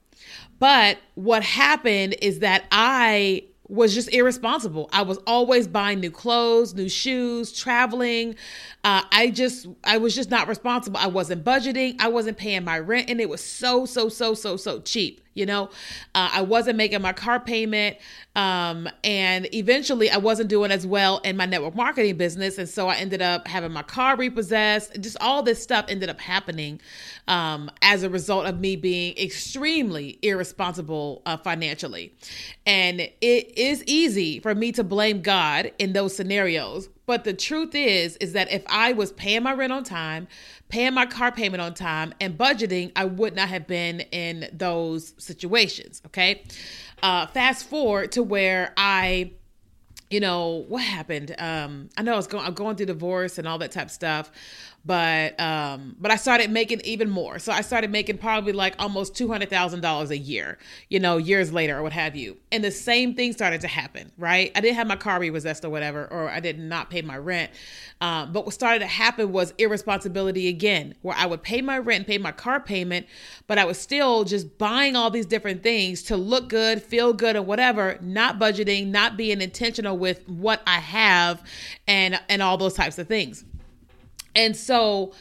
But 0.58 0.98
what 1.16 1.44
happened 1.44 2.16
is 2.22 2.40
that 2.40 2.66
I 2.72 3.44
was 3.68 3.94
just 3.94 4.14
irresponsible. 4.14 4.90
I 4.94 5.02
was 5.02 5.18
always 5.26 5.68
buying 5.68 6.00
new 6.00 6.12
clothes, 6.12 6.74
new 6.74 6.90
shoes, 6.90 7.52
traveling. 7.52 8.36
Uh, 8.84 9.02
I 9.12 9.32
just, 9.32 9.68
I 9.84 9.98
was 9.98 10.14
just 10.14 10.30
not 10.30 10.48
responsible. 10.48 11.00
I 11.00 11.08
wasn't 11.08 11.44
budgeting. 11.44 11.96
I 12.00 12.10
wasn't 12.10 12.38
paying 12.38 12.64
my 12.64 12.80
rent, 12.80 13.10
and 13.10 13.20
it 13.20 13.30
was 13.30 13.44
so, 13.44 13.86
so, 13.86 14.10
so, 14.10 14.34
so, 14.34 14.58
so 14.58 14.82
cheap. 14.82 15.25
You 15.36 15.46
know, 15.46 15.66
uh, 16.16 16.30
I 16.34 16.42
wasn't 16.42 16.78
making 16.78 17.02
my 17.02 17.14
car 17.14 17.40
payment. 17.40 17.98
Um, 18.36 18.90
and 19.04 19.54
eventually 19.54 20.10
I 20.10 20.18
wasn't 20.18 20.50
doing 20.50 20.72
as 20.72 20.88
well 20.88 21.20
in 21.20 21.38
my 21.38 21.46
network 21.46 21.76
marketing 21.76 22.18
business. 22.18 22.58
And 22.58 22.68
so 22.68 22.88
I 22.88 22.96
ended 22.96 23.22
up 23.22 23.48
having 23.48 23.72
my 23.72 23.84
car 23.84 24.16
repossessed. 24.16 25.00
Just 25.02 25.18
all 25.22 25.44
this 25.44 25.62
stuff 25.62 25.86
ended 25.90 26.10
up 26.10 26.20
happening 26.20 26.82
um, 27.28 27.70
as 27.82 28.04
a 28.04 28.10
result 28.10 28.46
of 28.46 28.60
me 28.60 28.76
being 28.76 29.18
extremely 29.18 30.20
irresponsible 30.22 31.22
uh, 31.26 31.38
financially. 31.38 32.14
And 32.66 33.02
it 33.02 33.58
is 33.58 33.84
easy 33.86 34.40
for 34.40 34.56
me 34.56 34.72
to 34.72 34.84
blame 34.84 35.22
God 35.22 35.72
in 35.80 35.94
those 35.94 36.16
scenarios. 36.16 36.90
But 37.06 37.24
the 37.24 37.34
truth 37.34 37.76
is, 37.76 38.18
is 38.18 38.34
that 38.34 38.52
if 38.52 38.64
I 38.68 38.94
was 38.94 39.12
paying 39.12 39.44
my 39.44 39.54
rent 39.54 39.72
on 39.72 39.84
time, 39.84 40.28
paying 40.70 40.94
my 40.94 41.06
car 41.06 41.32
payment 41.32 41.62
on 41.62 41.74
time, 41.74 42.14
and 42.20 42.38
budgeting, 42.38 42.92
I 42.96 43.06
would 43.06 43.36
not 43.36 43.50
have 43.50 43.68
been 43.68 44.02
in 44.12 44.50
those 44.52 45.14
situations. 45.18 46.02
Okay. 46.08 46.44
Uh, 47.04 47.28
fast 47.28 47.68
forward 47.70 48.12
to 48.14 48.24
where 48.24 48.74
I, 48.76 49.32
you 50.10 50.20
know, 50.20 50.66
what 50.68 50.84
happened? 50.84 51.36
Um, 51.38 51.90
I 51.98 52.02
know 52.02 52.14
I 52.14 52.16
was 52.16 52.28
going, 52.28 52.46
I'm 52.46 52.54
going 52.54 52.76
through 52.76 52.88
divorce 52.88 53.38
and 53.38 53.48
all 53.48 53.58
that 53.60 53.72
type 53.72 53.86
of 53.88 53.92
stuff 53.92 54.32
but 54.86 55.38
um 55.40 55.96
but 56.00 56.12
i 56.12 56.16
started 56.16 56.52
making 56.52 56.82
even 56.84 57.10
more. 57.10 57.40
So 57.40 57.52
i 57.52 57.62
started 57.62 57.90
making 57.92 58.20
probably 58.20 58.54
like 58.54 58.76
almost 58.80 59.16
$200000 59.16 60.10
a 60.10 60.18
year 60.18 60.58
you 60.90 61.00
know 61.00 61.18
years 61.18 61.52
later 61.52 61.78
or 61.78 61.84
what 61.84 61.94
have 61.94 62.16
you. 62.16 62.38
And 62.52 62.64
the 62.64 62.72
same 62.72 63.16
thing 63.16 63.34
started 63.34 63.62
to 63.62 63.68
happen 63.68 64.12
right? 64.18 64.52
I 64.56 64.62
didn't 64.62 64.76
have 64.76 64.88
my 64.88 64.96
car 64.96 65.20
repossessed 65.20 65.66
or 65.66 65.70
whatever 65.70 66.08
or 66.12 66.30
i 66.30 66.40
did 66.40 66.60
not 66.60 66.90
pay 66.90 67.02
my 67.02 67.18
rent. 67.18 67.52
Um, 68.02 68.32
but 68.32 68.46
what 68.46 68.54
started 68.54 68.80
to 68.80 68.88
happen 68.88 69.32
was 69.32 69.54
irresponsibility 69.58 70.48
again 70.48 70.96
where 71.02 71.16
i 71.18 71.26
would 71.26 71.42
pay 71.42 71.62
my 71.62 71.78
rent 71.78 71.96
and 71.96 72.08
pay 72.08 72.18
my 72.18 72.32
car 72.32 72.60
payment 72.60 73.08
but 73.48 73.58
i 73.58 73.66
was 73.66 73.80
still 73.80 74.24
just 74.24 74.58
buying 74.58 74.96
all 74.96 75.10
these 75.10 75.26
different 75.26 75.64
things 75.64 76.04
to 76.04 76.18
look 76.18 76.50
good 76.50 76.82
feel 76.82 77.14
good 77.14 77.36
or 77.36 77.42
whatever 77.42 77.98
not 78.02 78.40
budgeting 78.40 78.88
not 78.88 79.18
being 79.18 79.42
intentional 79.42 79.98
with 79.98 80.28
what 80.28 80.62
i 80.68 80.80
have 80.80 81.44
and 81.88 82.20
and 82.30 82.42
all 82.42 82.58
those 82.58 82.74
types 82.74 82.98
of 83.00 83.08
things 83.08 83.44
and 84.36 84.56
so 84.56 85.14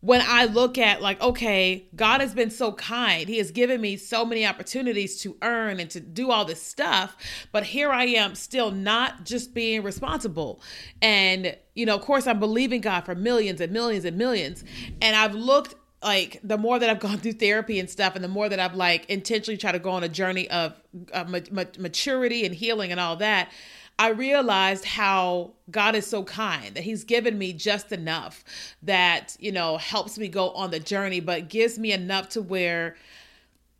when 0.00 0.22
I 0.24 0.44
look 0.44 0.78
at 0.78 1.02
like, 1.02 1.20
okay, 1.20 1.88
God 1.96 2.20
has 2.20 2.32
been 2.32 2.50
so 2.50 2.72
kind. 2.72 3.28
He 3.28 3.38
has 3.38 3.50
given 3.50 3.80
me 3.80 3.96
so 3.96 4.24
many 4.24 4.46
opportunities 4.46 5.20
to 5.22 5.36
earn 5.42 5.80
and 5.80 5.90
to 5.90 6.00
do 6.00 6.30
all 6.30 6.44
this 6.44 6.62
stuff. 6.62 7.16
But 7.50 7.64
here 7.64 7.90
I 7.90 8.04
am 8.04 8.36
still 8.36 8.70
not 8.70 9.24
just 9.24 9.54
being 9.54 9.82
responsible. 9.82 10.60
And, 11.02 11.56
you 11.74 11.84
know, 11.84 11.96
of 11.96 12.02
course, 12.02 12.28
I'm 12.28 12.38
believing 12.38 12.80
God 12.80 13.00
for 13.00 13.16
millions 13.16 13.60
and 13.60 13.72
millions 13.72 14.04
and 14.04 14.16
millions. 14.16 14.62
And 15.02 15.16
I've 15.16 15.34
looked 15.34 15.74
like 16.00 16.38
the 16.44 16.58
more 16.58 16.78
that 16.78 16.88
I've 16.88 17.00
gone 17.00 17.18
through 17.18 17.32
therapy 17.32 17.80
and 17.80 17.90
stuff, 17.90 18.14
and 18.14 18.22
the 18.22 18.28
more 18.28 18.48
that 18.48 18.60
I've 18.60 18.74
like 18.74 19.04
intentionally 19.06 19.58
tried 19.58 19.72
to 19.72 19.80
go 19.80 19.90
on 19.90 20.04
a 20.04 20.08
journey 20.08 20.48
of, 20.48 20.80
of 21.12 21.28
maturity 21.52 22.46
and 22.46 22.54
healing 22.54 22.92
and 22.92 23.00
all 23.00 23.16
that, 23.16 23.50
I 23.98 24.10
realized 24.10 24.84
how 24.84 25.52
God 25.70 25.96
is 25.96 26.06
so 26.06 26.22
kind 26.22 26.74
that 26.76 26.84
He's 26.84 27.04
given 27.04 27.36
me 27.36 27.52
just 27.52 27.90
enough 27.90 28.44
that, 28.82 29.36
you 29.40 29.50
know, 29.50 29.76
helps 29.76 30.18
me 30.18 30.28
go 30.28 30.50
on 30.50 30.70
the 30.70 30.78
journey, 30.78 31.20
but 31.20 31.48
gives 31.48 31.78
me 31.78 31.92
enough 31.92 32.28
to 32.30 32.42
where, 32.42 32.96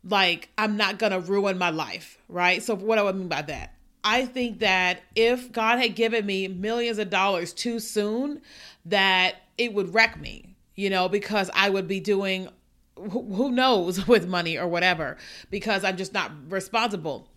like, 0.03 0.49
I'm 0.57 0.75
not 0.75 0.99
going 0.99 1.13
to 1.13 1.19
ruin 1.19 1.57
my 1.57 1.69
life, 1.69 2.17
right? 2.27 2.61
So, 2.61 2.75
what 2.75 2.97
do 2.97 3.07
I 3.07 3.11
mean 3.13 3.29
by 3.29 3.43
that? 3.43 3.75
I 4.03 4.25
think 4.25 4.59
that 4.59 5.01
if 5.15 5.51
God 5.51 5.79
had 5.79 5.95
given 5.95 6.25
me 6.25 6.47
millions 6.47 6.99
of 6.99 7.09
dollars 7.09 7.53
too 7.53 7.79
soon, 7.79 8.41
that 8.85 9.35
it 9.57 9.73
would 9.73 9.93
wreck 9.93 10.19
me, 10.19 10.55
you 10.75 10.89
know, 10.89 11.09
because 11.09 11.49
I 11.53 11.69
would 11.69 11.87
be 11.87 11.99
doing 11.99 12.49
who 12.97 13.51
knows 13.51 14.07
with 14.07 14.27
money 14.27 14.57
or 14.57 14.67
whatever, 14.67 15.17
because 15.49 15.83
I'm 15.85 15.95
just 15.95 16.13
not 16.13 16.31
responsible 16.49 17.29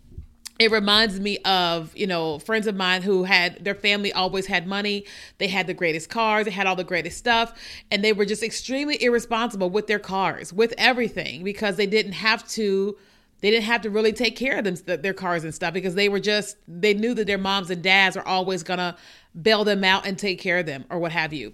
it 0.59 0.71
reminds 0.71 1.19
me 1.19 1.39
of 1.39 1.95
you 1.95 2.05
know 2.05 2.39
friends 2.39 2.67
of 2.67 2.75
mine 2.75 3.01
who 3.01 3.23
had 3.23 3.63
their 3.63 3.75
family 3.75 4.13
always 4.13 4.45
had 4.45 4.67
money. 4.67 5.05
They 5.37 5.47
had 5.47 5.67
the 5.67 5.73
greatest 5.73 6.09
cars. 6.09 6.45
They 6.45 6.51
had 6.51 6.67
all 6.67 6.75
the 6.75 6.83
greatest 6.83 7.17
stuff. 7.17 7.53
And 7.91 8.03
they 8.03 8.13
were 8.13 8.25
just 8.25 8.43
extremely 8.43 9.01
irresponsible 9.01 9.69
with 9.69 9.87
their 9.87 9.99
cars 9.99 10.53
with 10.53 10.73
everything 10.77 11.43
because 11.43 11.75
they 11.75 11.87
didn't 11.87 12.13
have 12.13 12.47
to 12.49 12.97
they 13.41 13.51
didn't 13.51 13.65
have 13.65 13.81
to 13.81 13.89
really 13.89 14.13
take 14.13 14.35
care 14.35 14.57
of 14.57 14.63
them 14.63 15.01
their 15.01 15.13
cars 15.13 15.43
and 15.43 15.53
stuff 15.53 15.73
because 15.73 15.95
they 15.95 16.07
were 16.07 16.19
just 16.19 16.57
they 16.67 16.93
knew 16.93 17.13
that 17.13 17.27
their 17.27 17.37
moms 17.37 17.69
and 17.69 17.81
dads 17.81 18.15
are 18.15 18.25
always 18.25 18.63
gonna 18.63 18.95
bail 19.41 19.63
them 19.63 19.83
out 19.83 20.05
and 20.05 20.17
take 20.17 20.39
care 20.39 20.59
of 20.59 20.65
them 20.65 20.85
or 20.89 20.99
what 20.99 21.11
have 21.11 21.33
you. 21.33 21.51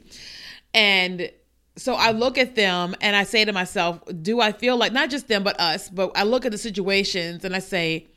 And 0.74 1.32
so 1.78 1.94
I 1.94 2.12
look 2.12 2.38
at 2.38 2.56
them 2.56 2.94
and 3.00 3.16
I 3.16 3.24
say 3.24 3.46
to 3.46 3.54
myself, 3.54 4.02
do 4.22 4.42
I 4.42 4.52
feel 4.52 4.76
like 4.76 4.92
not 4.92 5.10
just 5.10 5.30
them 5.30 5.44
but 5.44 5.60
us, 5.60 5.90
but 5.90 6.12
I 6.14 6.24
look 6.24 6.46
at 6.46 6.52
the 6.52 6.58
situations 6.58 7.46
and 7.46 7.56
I 7.56 7.60
say, 7.60 8.08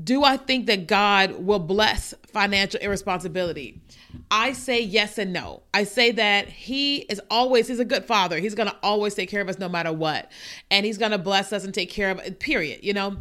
do 0.00 0.24
I 0.24 0.38
think 0.38 0.66
that 0.66 0.86
God 0.86 1.32
will 1.32 1.58
bless 1.58 2.14
financial 2.26 2.80
irresponsibility? 2.80 3.82
I 4.30 4.52
say 4.52 4.80
yes 4.80 5.18
and 5.18 5.32
no. 5.32 5.62
I 5.74 5.84
say 5.84 6.12
that 6.12 6.48
He 6.48 6.98
is 6.98 7.20
always, 7.30 7.68
He's 7.68 7.78
a 7.78 7.84
good 7.84 8.04
father. 8.04 8.38
He's 8.38 8.54
going 8.54 8.68
to 8.68 8.76
always 8.82 9.14
take 9.14 9.28
care 9.28 9.42
of 9.42 9.48
us 9.48 9.58
no 9.58 9.68
matter 9.68 9.92
what. 9.92 10.30
And 10.70 10.86
He's 10.86 10.98
going 10.98 11.12
to 11.12 11.18
bless 11.18 11.52
us 11.52 11.64
and 11.64 11.74
take 11.74 11.90
care 11.90 12.10
of 12.10 12.38
period, 12.38 12.80
you 12.82 12.94
know? 12.94 13.18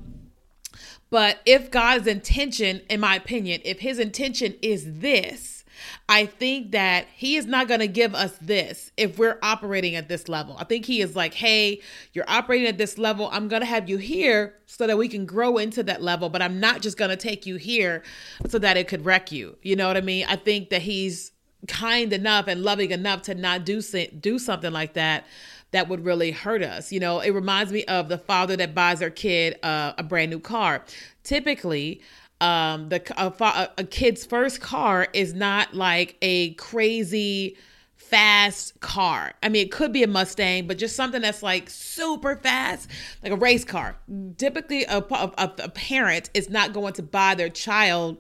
But 1.09 1.41
if 1.45 1.71
God's 1.71 2.07
intention, 2.07 2.81
in 2.89 3.01
my 3.01 3.15
opinion, 3.15 3.61
if 3.65 3.79
His 3.79 3.99
intention 3.99 4.55
is 4.61 4.99
this, 4.99 5.60
I 6.09 6.25
think 6.25 6.71
that 6.71 7.07
he 7.15 7.35
is 7.35 7.45
not 7.45 7.67
going 7.67 7.79
to 7.79 7.87
give 7.87 8.13
us 8.15 8.37
this 8.41 8.91
if 8.97 9.17
we're 9.17 9.39
operating 9.41 9.95
at 9.95 10.09
this 10.09 10.27
level. 10.27 10.55
I 10.59 10.63
think 10.63 10.85
he 10.85 11.01
is 11.01 11.15
like, 11.15 11.33
hey, 11.33 11.81
you're 12.13 12.29
operating 12.29 12.67
at 12.67 12.77
this 12.77 12.97
level. 12.97 13.29
I'm 13.31 13.47
going 13.47 13.61
to 13.61 13.65
have 13.65 13.89
you 13.89 13.97
here 13.97 14.55
so 14.65 14.87
that 14.87 14.97
we 14.97 15.07
can 15.07 15.25
grow 15.25 15.57
into 15.57 15.83
that 15.83 16.01
level, 16.01 16.29
but 16.29 16.41
I'm 16.41 16.59
not 16.59 16.81
just 16.81 16.97
going 16.97 17.09
to 17.09 17.17
take 17.17 17.45
you 17.45 17.55
here 17.55 18.03
so 18.47 18.59
that 18.59 18.77
it 18.77 18.87
could 18.87 19.05
wreck 19.05 19.31
you. 19.31 19.57
You 19.61 19.75
know 19.75 19.87
what 19.87 19.97
I 19.97 20.01
mean? 20.01 20.25
I 20.27 20.35
think 20.35 20.69
that 20.69 20.81
he's 20.81 21.31
kind 21.67 22.11
enough 22.11 22.47
and 22.47 22.63
loving 22.63 22.91
enough 22.91 23.21
to 23.23 23.35
not 23.35 23.65
do 23.65 23.81
do 24.19 24.39
something 24.39 24.71
like 24.71 24.93
that 24.93 25.25
that 25.71 25.87
would 25.87 26.05
really 26.05 26.31
hurt 26.31 26.61
us. 26.61 26.91
You 26.91 26.99
know, 26.99 27.19
it 27.19 27.31
reminds 27.31 27.71
me 27.71 27.85
of 27.85 28.09
the 28.09 28.17
father 28.17 28.55
that 28.57 28.75
buys 28.75 28.99
their 28.99 29.09
kid 29.09 29.57
uh, 29.63 29.93
a 29.97 30.03
brand 30.03 30.31
new 30.31 30.39
car. 30.39 30.83
Typically, 31.23 32.01
um, 32.41 32.89
the 32.89 33.01
a, 33.17 33.69
a 33.77 33.83
kid's 33.83 34.25
first 34.25 34.59
car 34.59 35.07
is 35.13 35.33
not 35.33 35.73
like 35.73 36.17
a 36.21 36.53
crazy 36.55 37.55
fast 37.95 38.77
car. 38.81 39.33
I 39.41 39.47
mean, 39.47 39.67
it 39.67 39.71
could 39.71 39.93
be 39.93 40.03
a 40.03 40.07
Mustang, 40.07 40.67
but 40.67 40.77
just 40.77 40.95
something 40.95 41.21
that's 41.21 41.43
like 41.43 41.69
super 41.69 42.35
fast, 42.35 42.89
like 43.23 43.31
a 43.31 43.37
race 43.37 43.63
car. 43.63 43.95
Typically, 44.37 44.83
a, 44.85 44.97
a, 44.97 45.53
a 45.59 45.69
parent 45.69 46.29
is 46.33 46.49
not 46.49 46.73
going 46.73 46.93
to 46.93 47.03
buy 47.03 47.35
their 47.35 47.47
child 47.47 48.17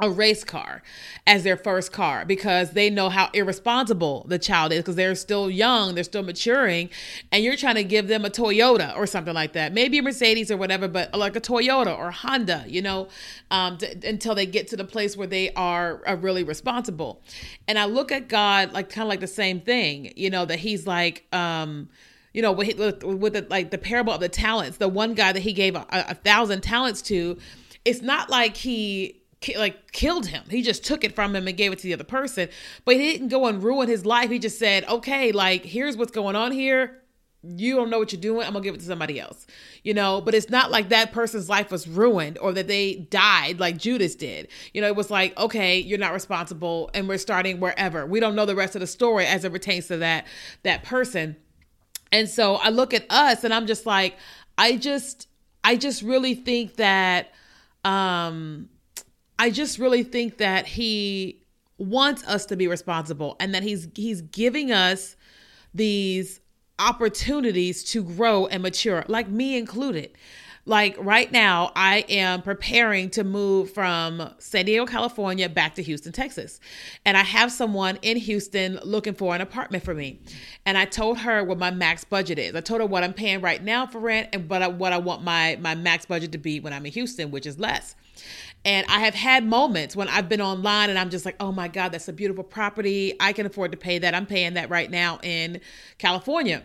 a 0.00 0.10
race 0.10 0.42
car 0.42 0.82
as 1.26 1.44
their 1.44 1.56
first 1.56 1.92
car 1.92 2.24
because 2.24 2.72
they 2.72 2.90
know 2.90 3.08
how 3.08 3.30
irresponsible 3.32 4.26
the 4.28 4.38
child 4.38 4.72
is 4.72 4.80
because 4.80 4.96
they're 4.96 5.14
still 5.14 5.48
young, 5.48 5.94
they're 5.94 6.02
still 6.02 6.22
maturing, 6.22 6.90
and 7.30 7.44
you're 7.44 7.56
trying 7.56 7.76
to 7.76 7.84
give 7.84 8.08
them 8.08 8.24
a 8.24 8.30
Toyota 8.30 8.96
or 8.96 9.06
something 9.06 9.34
like 9.34 9.52
that. 9.52 9.72
Maybe 9.72 9.98
a 9.98 10.02
Mercedes 10.02 10.50
or 10.50 10.56
whatever, 10.56 10.88
but 10.88 11.16
like 11.16 11.36
a 11.36 11.40
Toyota 11.40 11.96
or 11.96 12.10
Honda, 12.10 12.64
you 12.66 12.82
know, 12.82 13.08
um, 13.52 13.78
until 14.02 14.34
they 14.34 14.46
get 14.46 14.66
to 14.68 14.76
the 14.76 14.84
place 14.84 15.16
where 15.16 15.28
they 15.28 15.52
are, 15.52 16.02
are 16.06 16.16
really 16.16 16.42
responsible. 16.42 17.22
And 17.68 17.78
I 17.78 17.84
look 17.84 18.10
at 18.10 18.28
God 18.28 18.72
like 18.72 18.90
kind 18.90 19.04
of 19.04 19.08
like 19.08 19.20
the 19.20 19.28
same 19.28 19.60
thing, 19.60 20.12
you 20.16 20.28
know, 20.28 20.44
that 20.44 20.58
He's 20.58 20.88
like, 20.88 21.24
um, 21.32 21.88
you 22.32 22.42
know, 22.42 22.50
with, 22.50 23.02
with 23.04 23.32
the, 23.34 23.46
like 23.48 23.70
the 23.70 23.78
parable 23.78 24.12
of 24.12 24.18
the 24.18 24.28
talents, 24.28 24.78
the 24.78 24.88
one 24.88 25.14
guy 25.14 25.32
that 25.32 25.40
He 25.40 25.52
gave 25.52 25.76
a, 25.76 25.86
a 25.90 26.14
thousand 26.14 26.62
talents 26.62 27.00
to, 27.02 27.38
it's 27.84 28.02
not 28.02 28.28
like 28.28 28.56
He 28.56 29.20
like 29.56 29.92
killed 29.92 30.26
him. 30.26 30.44
He 30.50 30.62
just 30.62 30.84
took 30.84 31.04
it 31.04 31.14
from 31.14 31.34
him 31.34 31.46
and 31.46 31.56
gave 31.56 31.72
it 31.72 31.78
to 31.80 31.84
the 31.84 31.94
other 31.94 32.04
person. 32.04 32.48
But 32.84 32.96
he 32.96 33.12
didn't 33.12 33.28
go 33.28 33.46
and 33.46 33.62
ruin 33.62 33.88
his 33.88 34.06
life. 34.06 34.30
He 34.30 34.38
just 34.38 34.58
said, 34.58 34.84
"Okay, 34.88 35.32
like 35.32 35.64
here's 35.64 35.96
what's 35.96 36.12
going 36.12 36.36
on 36.36 36.52
here. 36.52 37.00
You 37.42 37.76
don't 37.76 37.90
know 37.90 37.98
what 37.98 38.10
you're 38.10 38.20
doing. 38.20 38.46
I'm 38.46 38.54
gonna 38.54 38.64
give 38.64 38.74
it 38.74 38.80
to 38.80 38.86
somebody 38.86 39.20
else." 39.20 39.46
You 39.82 39.94
know, 39.94 40.20
but 40.20 40.34
it's 40.34 40.48
not 40.48 40.70
like 40.70 40.88
that 40.88 41.12
person's 41.12 41.48
life 41.48 41.70
was 41.70 41.86
ruined 41.86 42.38
or 42.38 42.52
that 42.52 42.68
they 42.68 43.06
died 43.10 43.60
like 43.60 43.76
Judas 43.76 44.14
did. 44.14 44.48
You 44.72 44.80
know, 44.80 44.86
it 44.88 44.96
was 44.96 45.10
like, 45.10 45.38
"Okay, 45.38 45.78
you're 45.78 45.98
not 45.98 46.12
responsible 46.12 46.90
and 46.94 47.08
we're 47.08 47.18
starting 47.18 47.60
wherever." 47.60 48.06
We 48.06 48.20
don't 48.20 48.34
know 48.34 48.46
the 48.46 48.56
rest 48.56 48.74
of 48.74 48.80
the 48.80 48.86
story 48.86 49.26
as 49.26 49.44
it 49.44 49.52
pertains 49.52 49.88
to 49.88 49.98
that 49.98 50.26
that 50.62 50.84
person. 50.84 51.36
And 52.12 52.28
so 52.28 52.54
I 52.54 52.68
look 52.68 52.94
at 52.94 53.04
us 53.10 53.42
and 53.42 53.52
I'm 53.52 53.66
just 53.66 53.86
like, 53.86 54.16
I 54.56 54.76
just 54.76 55.28
I 55.64 55.76
just 55.76 56.02
really 56.02 56.34
think 56.34 56.76
that 56.76 57.32
um 57.84 58.68
I 59.38 59.50
just 59.50 59.78
really 59.78 60.02
think 60.02 60.38
that 60.38 60.66
he 60.66 61.40
wants 61.78 62.24
us 62.24 62.46
to 62.46 62.56
be 62.56 62.68
responsible 62.68 63.36
and 63.40 63.54
that 63.54 63.62
he's 63.62 63.88
he's 63.94 64.20
giving 64.22 64.70
us 64.70 65.16
these 65.74 66.40
opportunities 66.78 67.84
to 67.84 68.02
grow 68.02 68.46
and 68.46 68.62
mature, 68.62 69.04
like 69.08 69.28
me 69.28 69.56
included. 69.56 70.16
Like 70.66 70.96
right 70.98 71.30
now, 71.30 71.72
I 71.76 72.06
am 72.08 72.40
preparing 72.40 73.10
to 73.10 73.22
move 73.22 73.70
from 73.72 74.30
San 74.38 74.64
Diego, 74.64 74.86
California 74.86 75.46
back 75.46 75.74
to 75.74 75.82
Houston, 75.82 76.10
Texas. 76.10 76.58
And 77.04 77.18
I 77.18 77.22
have 77.22 77.52
someone 77.52 77.98
in 78.00 78.16
Houston 78.16 78.80
looking 78.82 79.12
for 79.12 79.34
an 79.34 79.42
apartment 79.42 79.84
for 79.84 79.92
me. 79.92 80.20
And 80.64 80.78
I 80.78 80.86
told 80.86 81.18
her 81.18 81.44
what 81.44 81.58
my 81.58 81.70
max 81.70 82.04
budget 82.04 82.38
is. 82.38 82.54
I 82.54 82.62
told 82.62 82.80
her 82.80 82.86
what 82.86 83.04
I'm 83.04 83.12
paying 83.12 83.42
right 83.42 83.62
now 83.62 83.86
for 83.86 83.98
rent 83.98 84.30
and 84.32 84.48
but 84.48 84.74
what 84.74 84.94
I 84.94 84.98
want 84.98 85.22
my 85.22 85.58
my 85.60 85.74
max 85.74 86.06
budget 86.06 86.32
to 86.32 86.38
be 86.38 86.60
when 86.60 86.72
I'm 86.72 86.86
in 86.86 86.92
Houston, 86.92 87.30
which 87.30 87.44
is 87.44 87.58
less. 87.58 87.94
And 88.64 88.86
I 88.88 89.00
have 89.00 89.14
had 89.14 89.44
moments 89.44 89.94
when 89.94 90.08
I've 90.08 90.28
been 90.28 90.40
online 90.40 90.90
and 90.90 90.98
I'm 90.98 91.10
just 91.10 91.24
like, 91.24 91.36
oh 91.40 91.52
my 91.52 91.68
God, 91.68 91.92
that's 91.92 92.08
a 92.08 92.12
beautiful 92.12 92.44
property. 92.44 93.14
I 93.20 93.32
can 93.32 93.46
afford 93.46 93.72
to 93.72 93.78
pay 93.78 93.98
that. 93.98 94.14
I'm 94.14 94.26
paying 94.26 94.54
that 94.54 94.70
right 94.70 94.90
now 94.90 95.18
in 95.22 95.60
California. 95.98 96.62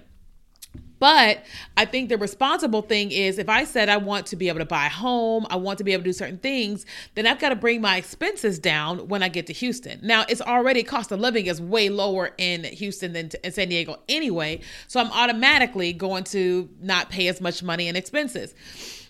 But 1.00 1.46
I 1.78 1.86
think 1.86 2.10
the 2.10 2.18
responsible 2.18 2.82
thing 2.82 3.12
is 3.12 3.38
if 3.38 3.48
I 3.48 3.64
said 3.64 3.88
I 3.88 3.98
want 3.98 4.26
to 4.28 4.36
be 4.36 4.50
able 4.50 4.60
to 4.60 4.66
buy 4.66 4.88
a 4.88 4.90
home, 4.90 5.48
I 5.50 5.56
want 5.56 5.78
to 5.78 5.86
be 5.86 5.94
able 5.94 6.04
to 6.04 6.10
do 6.10 6.14
certain 6.14 6.38
things, 6.38 6.86
then 7.16 7.26
I've 7.26 7.40
got 7.40 7.50
to 7.50 7.56
bring 7.56 7.80
my 7.80 7.98
expenses 7.98 8.60
down 8.60 9.08
when 9.08 9.24
I 9.24 9.30
get 9.30 9.48
to 9.48 9.54
Houston. 9.54 10.00
Now, 10.04 10.26
it's 10.28 10.42
already 10.42 10.84
cost 10.84 11.12
of 11.12 11.20
living 11.22 11.46
is 11.46 11.62
way 11.62 11.90
lower 11.90 12.32
in 12.38 12.66
Houston 12.66 13.14
than 13.14 13.32
in 13.44 13.52
San 13.52 13.70
Diego 13.70 13.98
anyway. 14.10 14.60
So 14.88 15.00
I'm 15.00 15.12
automatically 15.12 15.94
going 15.94 16.26
to 16.26 16.70
not 16.82 17.10
pay 17.10 17.30
as 17.30 17.40
much 17.40 17.64
money 17.64 17.88
in 17.88 17.96
expenses. 17.96 18.54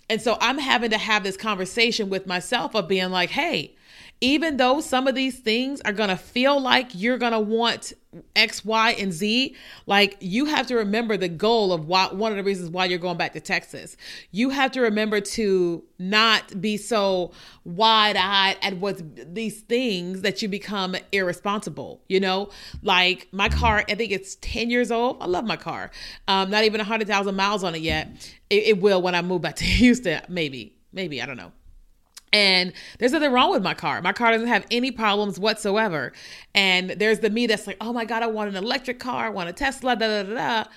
And 0.10 0.22
so 0.22 0.38
I'm 0.42 0.58
having 0.58 0.90
to 0.90 0.98
have 0.98 1.24
this 1.24 1.38
conversation 1.38 2.10
with 2.10 2.26
myself 2.26 2.76
of 2.76 2.88
being 2.88 3.12
like, 3.12 3.30
hey, 3.30 3.76
even 4.22 4.58
though 4.58 4.82
some 4.82 5.08
of 5.08 5.16
these 5.16 5.40
things 5.40 5.80
are 5.82 5.94
going 5.94 6.10
to 6.10 6.18
feel 6.18 6.60
like 6.60 6.90
you're 6.94 7.18
going 7.18 7.32
to 7.32 7.40
want 7.40 7.94
X, 8.36 8.66
Y, 8.66 8.92
and 8.94 9.14
Z, 9.14 9.56
like 9.86 10.18
you 10.20 10.46
have 10.46 10.68
to 10.68 10.76
remember 10.76 11.16
the 11.16 11.30
goal 11.30 11.72
of 11.72 11.86
why, 11.86 12.08
one 12.08 12.32
of 12.32 12.38
the 12.38 12.44
reasons 12.44 12.70
why 12.70 12.86
you're 12.86 13.00
going 13.00 13.18
back 13.18 13.34
to 13.34 13.40
Texas. 13.40 13.96
You 14.32 14.50
have 14.50 14.72
to 14.72 14.82
remember 14.82 15.22
to 15.22 15.84
not 16.00 16.60
be 16.60 16.76
so 16.76 17.32
wide 17.64 18.18
eyed 18.18 18.58
at 18.62 18.78
what 18.78 19.02
these 19.34 19.62
things 19.62 20.22
that 20.22 20.42
you 20.42 20.50
become 20.50 20.96
irresponsible. 21.12 22.02
You 22.10 22.20
know, 22.20 22.50
like 22.82 23.28
my 23.32 23.48
car, 23.48 23.86
I 23.88 23.96
think 23.96 24.12
it's 24.12 24.36
10 24.42 24.70
years 24.70 24.92
old. 24.92 25.18
I 25.22 25.28
love 25.28 25.46
my 25.46 25.58
car. 25.58 25.92
Um, 26.28 26.50
not 26.50 26.66
even 26.66 26.80
100,000 26.80 27.36
miles 27.36 27.64
on 27.64 27.76
it 27.76 27.82
yet. 27.82 28.10
It, 28.50 28.64
it 28.64 28.82
will 28.82 29.02
when 29.02 29.16
I 29.16 29.22
move 29.22 29.42
back 29.44 29.56
to 29.58 29.64
Houston, 29.66 30.22
maybe. 30.28 30.76
Maybe, 30.92 31.22
I 31.22 31.28
don't 31.28 31.38
know. 31.38 31.52
And 32.32 32.74
there's 33.00 33.12
nothing 33.12 33.32
wrong 33.32 33.52
with 33.52 33.64
my 33.64 33.74
car. 33.74 34.02
My 34.02 34.14
car 34.14 34.32
doesn't 34.32 34.48
have 34.48 34.66
any 34.72 34.92
problems 34.92 35.40
whatsoever. 35.40 36.14
And 36.54 36.92
there's 36.92 37.20
the 37.20 37.30
me 37.30 37.48
that's 37.48 37.68
like, 37.68 37.78
oh 37.82 37.94
my 37.94 38.06
God, 38.06 38.24
I 38.24 38.28
want 38.28 38.50
an 38.50 38.56
electric 38.56 39.00
car, 39.00 39.26
I 39.26 39.30
want 39.30 39.50
a 39.50 39.54
Tesla, 39.54 39.96
da 39.96 40.08
da 40.08 40.24
da 40.24 40.36
da. 40.64 40.70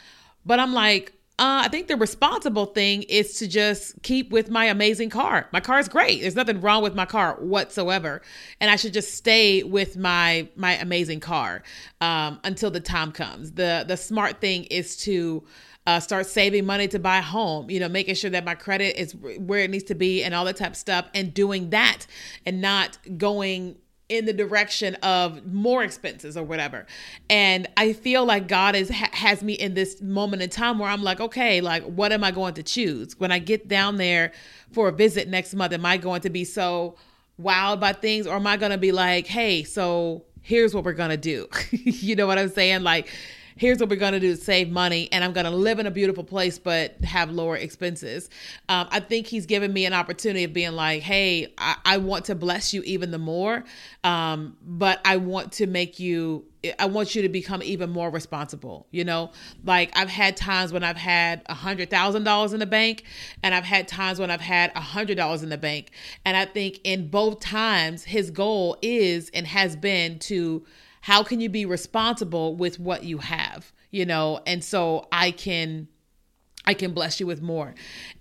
But 0.44 0.59
I'm 0.59 0.73
like, 0.73 1.12
uh, 1.38 1.62
I 1.64 1.68
think 1.68 1.88
the 1.88 1.97
responsible 1.97 2.66
thing 2.66 3.04
is 3.04 3.38
to 3.38 3.49
just 3.49 4.00
keep 4.02 4.30
with 4.30 4.50
my 4.50 4.66
amazing 4.66 5.11
car. 5.11 5.49
My 5.50 5.61
car 5.61 5.78
is 5.78 5.88
great. 5.88 6.21
There's 6.21 6.37
nothing 6.37 6.61
wrong 6.61 6.82
with 6.82 6.94
my 6.94 7.06
car 7.06 7.37
whatsoever, 7.40 8.21
and 8.61 8.71
I 8.71 8.76
should 8.76 8.92
just 8.92 9.14
stay 9.14 9.62
with 9.62 9.97
my 9.97 10.47
my 10.56 10.76
amazing 10.76 11.21
car 11.21 11.62
um, 12.00 12.38
until 12.44 12.71
the 12.71 12.80
time 12.80 13.12
comes. 13.12 13.52
the 13.52 13.85
The 13.88 13.97
smart 13.97 14.40
thing 14.40 14.64
is 14.64 14.97
to 14.99 15.42
uh, 15.86 16.00
start 16.00 16.26
saving 16.26 16.64
money 16.64 16.86
to 16.88 16.98
buy 16.98 17.18
a 17.18 17.22
home, 17.22 17.68
you 17.70 17.80
know, 17.80 17.88
making 17.88 18.14
sure 18.14 18.30
that 18.30 18.44
my 18.44 18.54
credit 18.54 19.00
is 19.00 19.14
where 19.14 19.60
it 19.60 19.70
needs 19.70 19.84
to 19.84 19.94
be 19.94 20.22
and 20.22 20.34
all 20.34 20.44
that 20.44 20.56
type 20.56 20.72
of 20.72 20.76
stuff, 20.76 21.06
and 21.14 21.34
doing 21.34 21.70
that 21.70 22.06
and 22.46 22.60
not 22.60 22.98
going 23.18 23.76
in 24.08 24.26
the 24.26 24.32
direction 24.32 24.94
of 24.96 25.44
more 25.46 25.82
expenses 25.82 26.36
or 26.36 26.44
whatever. 26.44 26.86
And 27.30 27.66
I 27.76 27.94
feel 27.94 28.26
like 28.26 28.46
God 28.46 28.76
is 28.76 28.90
ha- 28.90 29.08
has 29.12 29.42
me 29.42 29.54
in 29.54 29.74
this 29.74 30.02
moment 30.02 30.42
in 30.42 30.50
time 30.50 30.78
where 30.78 30.90
I'm 30.90 31.02
like, 31.02 31.18
okay, 31.20 31.60
like 31.60 31.82
what 31.84 32.12
am 32.12 32.22
I 32.22 32.30
going 32.30 32.54
to 32.54 32.62
choose 32.62 33.18
when 33.18 33.32
I 33.32 33.38
get 33.38 33.68
down 33.68 33.96
there 33.96 34.32
for 34.70 34.88
a 34.88 34.92
visit 34.92 35.28
next 35.28 35.54
month? 35.54 35.72
Am 35.72 35.86
I 35.86 35.96
going 35.96 36.20
to 36.22 36.30
be 36.30 36.44
so 36.44 36.96
wowed 37.40 37.80
by 37.80 37.92
things, 37.92 38.26
or 38.26 38.36
am 38.36 38.46
I 38.46 38.56
going 38.56 38.72
to 38.72 38.78
be 38.78 38.92
like, 38.92 39.26
hey, 39.26 39.64
so 39.64 40.24
here's 40.42 40.74
what 40.74 40.84
we're 40.84 40.92
gonna 40.92 41.16
do? 41.16 41.48
you 41.70 42.14
know 42.14 42.26
what 42.26 42.38
I'm 42.38 42.50
saying? 42.50 42.82
Like 42.82 43.08
here's 43.56 43.78
what 43.78 43.88
we're 43.88 43.97
going 43.97 44.12
to 44.12 44.21
do 44.21 44.35
to 44.35 44.40
save 44.40 44.71
money 44.71 45.09
and 45.12 45.23
i'm 45.25 45.32
going 45.32 45.44
to 45.44 45.50
live 45.50 45.78
in 45.78 45.87
a 45.87 45.90
beautiful 45.90 46.25
place 46.25 46.59
but 46.59 46.97
have 47.04 47.30
lower 47.30 47.56
expenses 47.56 48.28
um, 48.68 48.88
i 48.90 49.00
think 49.00 49.26
he's 49.26 49.47
given 49.47 49.73
me 49.73 49.85
an 49.85 49.92
opportunity 49.92 50.44
of 50.44 50.52
being 50.52 50.73
like 50.73 51.02
hey 51.02 51.52
i, 51.58 51.76
I 51.84 51.97
want 51.99 52.26
to 52.26 52.34
bless 52.34 52.73
you 52.73 52.82
even 52.82 53.10
the 53.10 53.19
more 53.19 53.65
um, 54.04 54.56
but 54.62 55.00
i 55.04 55.17
want 55.17 55.52
to 55.52 55.67
make 55.67 55.99
you 55.99 56.45
I 56.78 56.86
want 56.86 57.15
you 57.15 57.23
to 57.23 57.28
become 57.28 57.62
even 57.62 57.91
more 57.91 58.10
responsible. 58.10 58.86
You 58.91 59.04
know, 59.04 59.32
like 59.65 59.91
I've 59.97 60.08
had 60.08 60.36
times 60.36 60.73
when 60.73 60.84
I've 60.84 60.97
had 60.97 61.43
a 61.47 61.54
hundred 61.54 61.91
thousand 61.91 62.25
dollars 62.25 62.52
in 62.52 62.60
the 62.60 62.67
bank, 62.67 63.04
and 63.43 63.54
I've 63.54 63.65
had 63.65 63.88
times 63.88 64.21
when 64.21 64.30
I've 64.30 64.41
had 64.41 64.71
a 64.76 64.80
hundred 64.80 65.17
dollars 65.17 65.43
in 65.43 65.49
the 65.49 65.58
bank. 65.58 65.91
And 66.25 66.36
I 66.36 66.45
think 66.45 66.80
in 66.84 67.08
both 67.08 67.41
times, 67.41 68.04
his 68.04 68.30
goal 68.30 68.76
is 68.80 69.30
and 69.34 69.47
has 69.47 69.76
been 69.76 70.19
to 70.21 70.65
how 71.02 71.23
can 71.23 71.41
you 71.41 71.49
be 71.49 71.67
responsible 71.67 72.56
with 72.56 72.80
what 72.80 73.04
you 73.04 73.19
have 73.19 73.73
you 73.91 74.06
know 74.06 74.41
and 74.47 74.65
so 74.65 75.06
i 75.12 75.30
can 75.30 75.86
I 76.65 76.75
can 76.75 76.93
bless 76.93 77.19
you 77.19 77.26
with 77.26 77.43
more. 77.43 77.75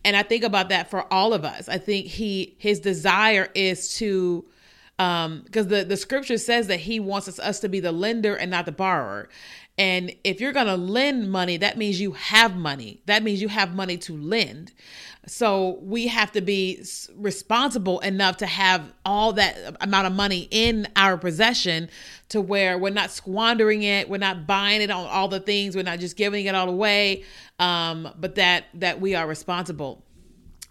And 0.04 0.15
I 0.15 0.24
think 0.24 0.44
about 0.44 0.70
that 0.70 0.89
for 0.89 1.12
all 1.13 1.34
of 1.34 1.46
us. 1.46 1.70
I 1.70 1.78
think 1.78 2.08
he 2.08 2.56
his 2.58 2.80
desire 2.80 3.50
is 3.54 3.96
to 3.98 4.46
um 5.00 5.41
because 5.46 5.67
the 5.67 5.84
the 5.84 5.98
scripture 5.98 6.38
says 6.38 6.67
that 6.67 6.82
he 6.82 7.00
wants 7.00 7.28
us, 7.28 7.39
us 7.39 7.60
to 7.60 7.70
be 7.70 7.80
the 7.80 7.91
lender 7.91 8.36
and 8.36 8.50
not 8.50 8.65
the 8.65 8.72
borrower. 8.72 9.30
And 9.78 10.14
if 10.24 10.40
you're 10.42 10.52
going 10.52 10.68
to 10.68 10.76
lend 10.76 11.32
money, 11.32 11.58
that 11.58 11.78
means 11.78 12.00
you 12.00 12.12
have 12.12 12.56
money. 12.56 13.02
That 13.06 13.24
means 13.24 13.42
you 13.42 13.48
have 13.48 13.74
money 13.74 13.98
to 14.00 14.16
lend. 14.16 14.74
So 15.28 15.80
we 15.82 16.08
have 16.08 16.32
to 16.34 16.42
be 16.42 16.84
responsible 17.16 18.00
enough 18.00 18.38
to 18.38 18.48
have 18.48 18.94
all 19.06 19.34
that 19.34 19.78
amount 19.80 20.08
of 20.08 20.14
money 20.14 20.48
in 20.52 20.88
our 20.96 21.18
possession 21.18 21.90
to 22.30 22.42
where 22.42 22.78
we're 22.78 22.90
not 22.90 23.12
squandering 23.12 23.84
it, 23.84 24.10
we're 24.10 24.18
not 24.18 24.48
buying 24.48 24.82
it 24.82 24.90
on 24.90 25.06
all 25.06 25.28
the 25.28 25.40
things, 25.40 25.76
we're 25.76 25.84
not 25.84 26.00
just 26.00 26.18
giving 26.18 26.46
it 26.46 26.56
all 26.56 26.70
away, 26.70 27.24
um, 27.60 28.10
but 28.20 28.36
that 28.36 28.66
that 28.74 29.00
we 29.00 29.14
are 29.14 29.28
responsible. 29.28 30.04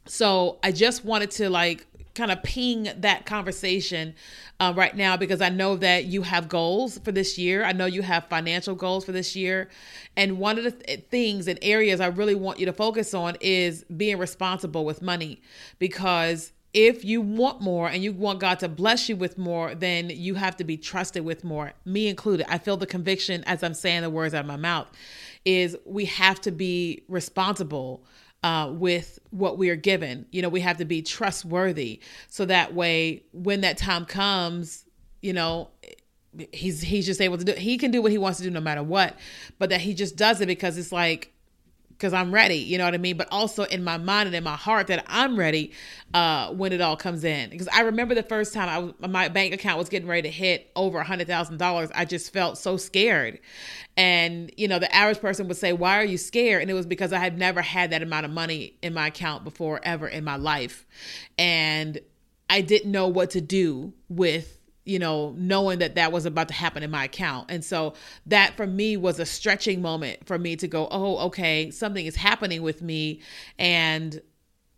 So 0.07 0.59
I 0.65 0.73
just 0.73 1.05
wanted 1.05 1.31
to 1.33 1.49
like 1.49 1.87
kind 2.15 2.31
of 2.31 2.43
ping 2.43 2.89
that 2.97 3.27
conversation 3.27 4.15
uh, 4.59 4.73
right 4.77 4.97
now 4.97 5.17
because 5.17 5.41
I 5.41 5.49
know 5.49 5.77
that 5.77 6.07
you 6.07 6.23
have 6.23 6.49
goals 6.49 6.99
for 6.99 7.13
this 7.13 7.39
year. 7.39 7.65
I 7.65 7.73
know 7.73 7.87
you 7.87 8.03
have 8.03 8.27
financial 8.27 8.75
goals 8.75 9.05
for 9.05 9.13
this 9.13 9.37
year. 9.37 9.69
And 10.17 10.39
one 10.39 10.59
of 10.59 10.65
the 10.65 10.73
th- 10.73 11.05
things 11.11 11.49
and 11.49 11.59
areas 11.63 12.01
I 12.01 12.09
really 12.09 12.35
want 12.35 12.59
you 12.59 12.67
to 12.67 12.73
focus 12.73 13.15
on 13.15 13.37
is 13.41 13.85
being 13.85 14.19
responsible 14.19 14.85
with 14.85 15.03
money 15.03 15.41
because 15.79 16.53
if 16.73 17.05
you 17.05 17.21
want 17.21 17.61
more 17.61 17.89
and 17.89 18.03
you 18.03 18.13
want 18.13 18.39
God 18.39 18.61
to 18.61 18.69
bless 18.69 19.09
you 19.09 19.17
with 19.17 19.37
more, 19.37 19.75
then 19.75 20.09
you 20.11 20.35
have 20.37 20.57
to 20.59 20.65
be 20.65 20.77
trusted 20.77 21.25
with 21.25 21.43
more, 21.43 21.73
me 21.85 22.07
included. 22.07 22.47
I 22.49 22.59
feel 22.59 22.77
the 22.77 22.87
conviction 22.87 23.43
as 23.45 23.63
I'm 23.63 23.75
saying 23.75 24.03
the 24.03 24.11
words 24.11 24.35
out 24.35 24.41
of 24.41 24.47
my 24.47 24.57
mouth 24.57 24.87
is 25.45 25.77
we 25.85 26.05
have 26.05 26.41
to 26.43 26.51
be 26.51 27.03
responsible 27.09 28.05
uh, 28.43 28.71
with 28.73 29.19
what 29.31 29.59
we 29.59 29.71
are 29.71 29.77
given. 29.77 30.27
You 30.31 30.43
know, 30.43 30.49
we 30.49 30.61
have 30.61 30.79
to 30.79 30.85
be 30.85 31.03
trustworthy 31.03 32.01
so 32.29 32.45
that 32.47 32.75
way 32.75 33.25
when 33.33 33.61
that 33.63 33.77
time 33.77 34.07
comes, 34.07 34.85
you 35.21 35.33
know, 35.33 35.71
he's 36.53 36.81
he's 36.81 37.07
just 37.07 37.21
able 37.21 37.39
to 37.39 37.45
do 37.45 37.53
he 37.53 37.77
can 37.77 37.91
do 37.91 38.01
what 38.01 38.13
he 38.13 38.19
wants 38.19 38.39
to 38.39 38.45
do 38.45 38.51
no 38.51 38.61
matter 38.61 38.83
what, 38.83 39.17
but 39.59 39.71
that 39.71 39.81
he 39.81 39.95
just 39.95 40.17
does 40.17 40.41
it 40.41 40.47
because 40.47 40.79
it's 40.79 40.93
like 40.93 41.33
because 42.01 42.15
I'm 42.15 42.33
ready, 42.33 42.57
you 42.57 42.79
know 42.79 42.87
what 42.87 42.95
I 42.95 42.99
mean? 42.99 43.19
But 43.19 43.29
also 43.31 43.65
in 43.65 43.85
my 43.85 43.99
mind 43.99 44.27
and 44.27 44.35
in 44.35 44.43
my 44.43 44.57
heart 44.57 44.87
that 44.87 45.05
I'm 45.07 45.39
ready 45.39 45.73
uh, 46.15 46.51
when 46.55 46.73
it 46.73 46.81
all 46.81 46.97
comes 46.97 47.25
in. 47.25 47.51
Because 47.51 47.69
I 47.69 47.83
remember 47.83 48.15
the 48.15 48.23
first 48.23 48.55
time 48.55 48.71
I 48.71 48.79
was, 48.79 48.95
my 49.07 49.29
bank 49.29 49.53
account 49.53 49.77
was 49.77 49.91
getting 49.91 50.09
ready 50.09 50.23
to 50.23 50.31
hit 50.31 50.71
over 50.75 50.99
a 50.99 51.05
hundred 51.05 51.27
thousand 51.27 51.59
dollars, 51.59 51.91
I 51.95 52.07
just 52.07 52.33
felt 52.33 52.57
so 52.57 52.79
scared. 52.79 53.39
And 53.99 54.51
you 54.57 54.67
know, 54.67 54.79
the 54.79 54.93
average 54.95 55.21
person 55.21 55.47
would 55.49 55.59
say, 55.59 55.75
"Why 55.75 55.99
are 55.99 56.05
you 56.05 56.17
scared?" 56.17 56.63
And 56.63 56.71
it 56.71 56.75
was 56.75 56.87
because 56.87 57.13
I 57.13 57.19
had 57.19 57.37
never 57.37 57.61
had 57.61 57.91
that 57.91 58.03
amount 58.03 58.25
of 58.25 58.33
money 58.33 58.79
in 58.81 58.95
my 58.95 59.09
account 59.09 59.45
before 59.45 59.79
ever 59.83 60.09
in 60.09 60.25
my 60.25 60.37
life, 60.37 60.87
and 61.39 62.01
I 62.49 62.63
didn't 62.63 62.91
know 62.91 63.09
what 63.09 63.31
to 63.31 63.43
do 63.43 63.93
with 64.09 64.60
you 64.85 64.99
know, 64.99 65.35
knowing 65.37 65.79
that 65.81 65.95
that 65.95 66.13
was 66.13 66.27
about 66.27 66.49
to 66.49 66.55
happen 66.55 66.83
in 66.83 66.91
my 66.91 67.05
account. 67.05 67.51
And 67.51 67.65
so 67.65 67.95
that 68.27 68.57
for 68.57 68.67
me 68.67 68.97
was 68.97 69.21
a 69.21 69.27
stretching 69.27 69.83
moment 69.83 70.27
for 70.27 70.39
me 70.39 70.57
to 70.57 70.67
go, 70.67 70.89
oh, 70.91 71.19
okay, 71.27 71.71
something 71.71 72.05
is 72.05 72.17
happening 72.17 72.63
with 72.63 72.83
me. 72.83 73.21
And 73.59 74.21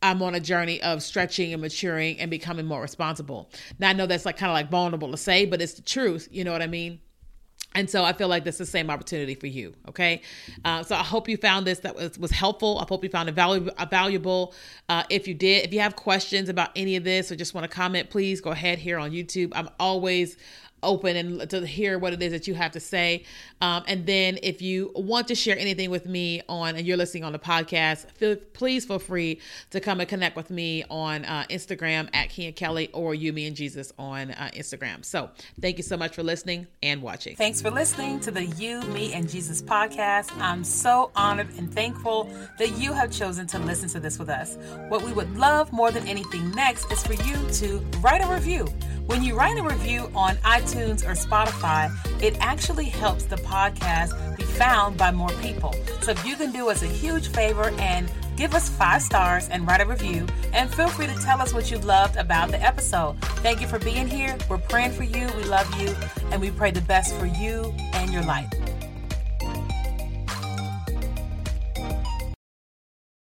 I'm 0.03 0.21
on 0.23 0.35
a 0.35 0.41
journey 0.41 0.83
of 0.83 1.03
stretching 1.03 1.53
and 1.53 1.63
maturing 1.63 2.19
and 2.19 2.31
becoming 2.31 2.67
more 2.67 2.83
responsible. 2.83 3.51
Now, 3.79 3.91
I 3.91 3.93
know 3.93 4.07
that's 4.07 4.27
like 4.27 4.37
kind 4.37 4.51
of 4.51 4.55
like 4.55 4.71
vulnerable 4.71 5.11
to 5.13 5.17
say, 5.17 5.47
but 5.47 5.63
it's 5.63 5.75
the 5.75 5.83
truth. 5.83 6.29
You 6.31 6.43
know 6.43 6.53
what 6.53 6.63
I 6.63 6.67
mean? 6.67 7.01
And 7.75 7.89
so 7.89 8.05
I 8.05 8.13
feel 8.13 8.29
like 8.29 8.45
this 8.45 8.57
is 8.57 8.67
the 8.67 8.67
same 8.67 8.91
opportunity 8.91 9.35
for 9.35 9.47
you. 9.47 9.75
Okay. 9.89 10.23
Uh, 10.65 10.83
so 10.83 10.95
I 10.95 11.03
hope 11.03 11.29
you 11.29 11.37
found 11.37 11.67
this 11.67 11.81
that 11.81 11.95
was, 11.95 12.19
was 12.19 12.31
helpful. 12.31 12.79
I 12.79 12.85
hope 12.89 13.03
you 13.03 13.11
found 13.11 13.29
it 13.29 13.35
valuable. 13.35 13.73
valuable. 13.91 14.55
Uh, 14.89 15.05
if 15.11 15.27
you 15.27 15.35
did, 15.35 15.65
if 15.65 15.73
you 15.73 15.81
have 15.81 15.97
questions 15.97 16.49
about 16.49 16.71
any 16.77 16.97
of 16.97 17.05
this 17.05 17.33
or 17.33 17.37
just 17.37 17.55
want 17.55 17.69
to 17.69 17.75
comment, 17.75 18.11
please 18.11 18.41
go 18.41 18.51
ahead 18.51 18.79
here 18.79 18.99
on 18.99 19.11
YouTube. 19.11 19.53
I'm 19.55 19.69
always 19.81 20.37
open 20.83 21.17
and 21.17 21.51
to 21.51 21.67
hear 21.67 21.99
what 21.99 22.13
it 22.13 22.23
is 22.23 22.33
that 22.33 22.47
you 22.47 22.55
have 22.55 22.73
to 22.73 22.81
say. 22.81 23.25
Um, 23.61 23.85
and 23.87 24.07
then 24.07 24.39
if 24.43 24.61
you 24.61 24.91
want 24.95 25.29
to 25.29 25.35
share 25.35 25.59
anything 25.59 25.91
with 25.91 26.07
me 26.07 26.43
on, 26.49 26.77
and 26.77 26.87
you're 26.87 26.97
listening 26.97 27.25
on 27.25 27.33
the 27.33 27.39
podcast, 27.39 28.11
feel, 28.13 28.37
please 28.53 28.85
feel 28.85 28.99
free 28.99 29.41
to 29.71 29.81
come 29.81 30.01
and 30.01 30.09
connect 30.09 30.37
with 30.37 30.51
me 30.51 30.85
on 30.91 31.25
uh, 31.25 31.45
Instagram 31.51 32.09
at 32.15 32.29
Keenya 32.29 32.53
Kelly 32.53 32.91
or 32.93 33.15
You, 33.15 33.33
Me, 33.33 33.47
and 33.47 33.57
Jesus 33.57 33.93
on 33.99 34.33
uh, 34.33 34.51
Instagram. 34.55 35.05
So 35.05 35.31
thank 35.61 35.77
you 35.77 35.83
so 35.83 35.97
much 35.97 36.15
for 36.15 36.23
listening 36.23 36.67
and 36.83 37.03
watching. 37.03 37.37
Thanks 37.37 37.61
for 37.61 37.71
listening 37.71 38.21
to 38.21 38.31
the 38.31 38.45
You, 38.45 38.83
Me, 38.83 39.13
and 39.13 39.29
Jesus 39.29 39.63
podcast. 39.63 40.37
I'm 40.41 40.65
so 40.65 41.11
honored 41.15 41.49
and 41.57 41.73
thankful 41.73 42.25
that 42.59 42.77
you 42.79 42.93
have 42.93 43.11
chosen 43.11 43.47
to 43.49 43.59
listen 43.59 43.89
to 43.91 44.01
this 44.01 44.19
with 44.19 44.29
us. 44.29 44.57
What 44.89 45.03
we 45.03 45.13
would 45.13 45.37
love 45.37 45.73
more 45.73 45.91
than 45.91 46.07
anything 46.07 46.51
next 46.53 46.91
is 46.93 47.05
for 47.07 47.15
you 47.15 47.37
to 47.53 47.79
write 48.01 48.23
a 48.23 48.27
review. 48.33 48.67
When 49.07 49.23
you 49.23 49.35
write 49.35 49.59
a 49.59 49.63
review 49.63 50.11
on 50.15 50.37
iTunes 50.37 51.05
or 51.07 51.13
Spotify, 51.13 51.91
it 52.23 52.37
actually 52.41 52.87
helps 52.87 53.25
the 53.25 53.37
podcast 53.37 54.37
be 54.37 54.45
found 54.45 54.97
by 54.97 55.11
more 55.11 55.31
people. 55.41 55.75
So 56.01 56.13
if 56.13 56.25
you 56.25 56.37
can 56.37 56.53
do 56.53 56.71
us 56.71 56.83
a 56.83 56.87
huge 56.87 57.29
favor 57.29 57.71
and 57.79 58.11
give 58.37 58.55
us 58.55 58.69
five 58.69 59.03
stars 59.03 59.49
and 59.49 59.67
write 59.67 59.81
a 59.81 59.87
review, 59.87 60.27
and 60.53 60.73
feel 60.73 60.89
free 60.89 61.07
to 61.07 61.15
tell 61.15 61.41
us 61.43 61.53
what 61.53 61.71
you 61.71 61.79
loved 61.79 62.17
about 62.17 62.51
the 62.51 62.63
episode. 62.63 63.21
Thank 63.43 63.61
you 63.61 63.67
for 63.67 63.79
being 63.79 64.09
here. 64.09 64.37
We're 64.49 64.59
praying 64.59 64.93
for 64.93 65.05
you. 65.05 65.29
We 65.37 65.45
love 65.45 65.69
you, 65.81 65.95
and 66.31 66.41
we 66.41 66.51
pray 66.51 66.71
the 66.71 66.81
best 66.83 67.15
for 67.17 67.27
you 67.27 67.75
and 67.93 68.13
your 68.13 68.23
life. 68.23 68.51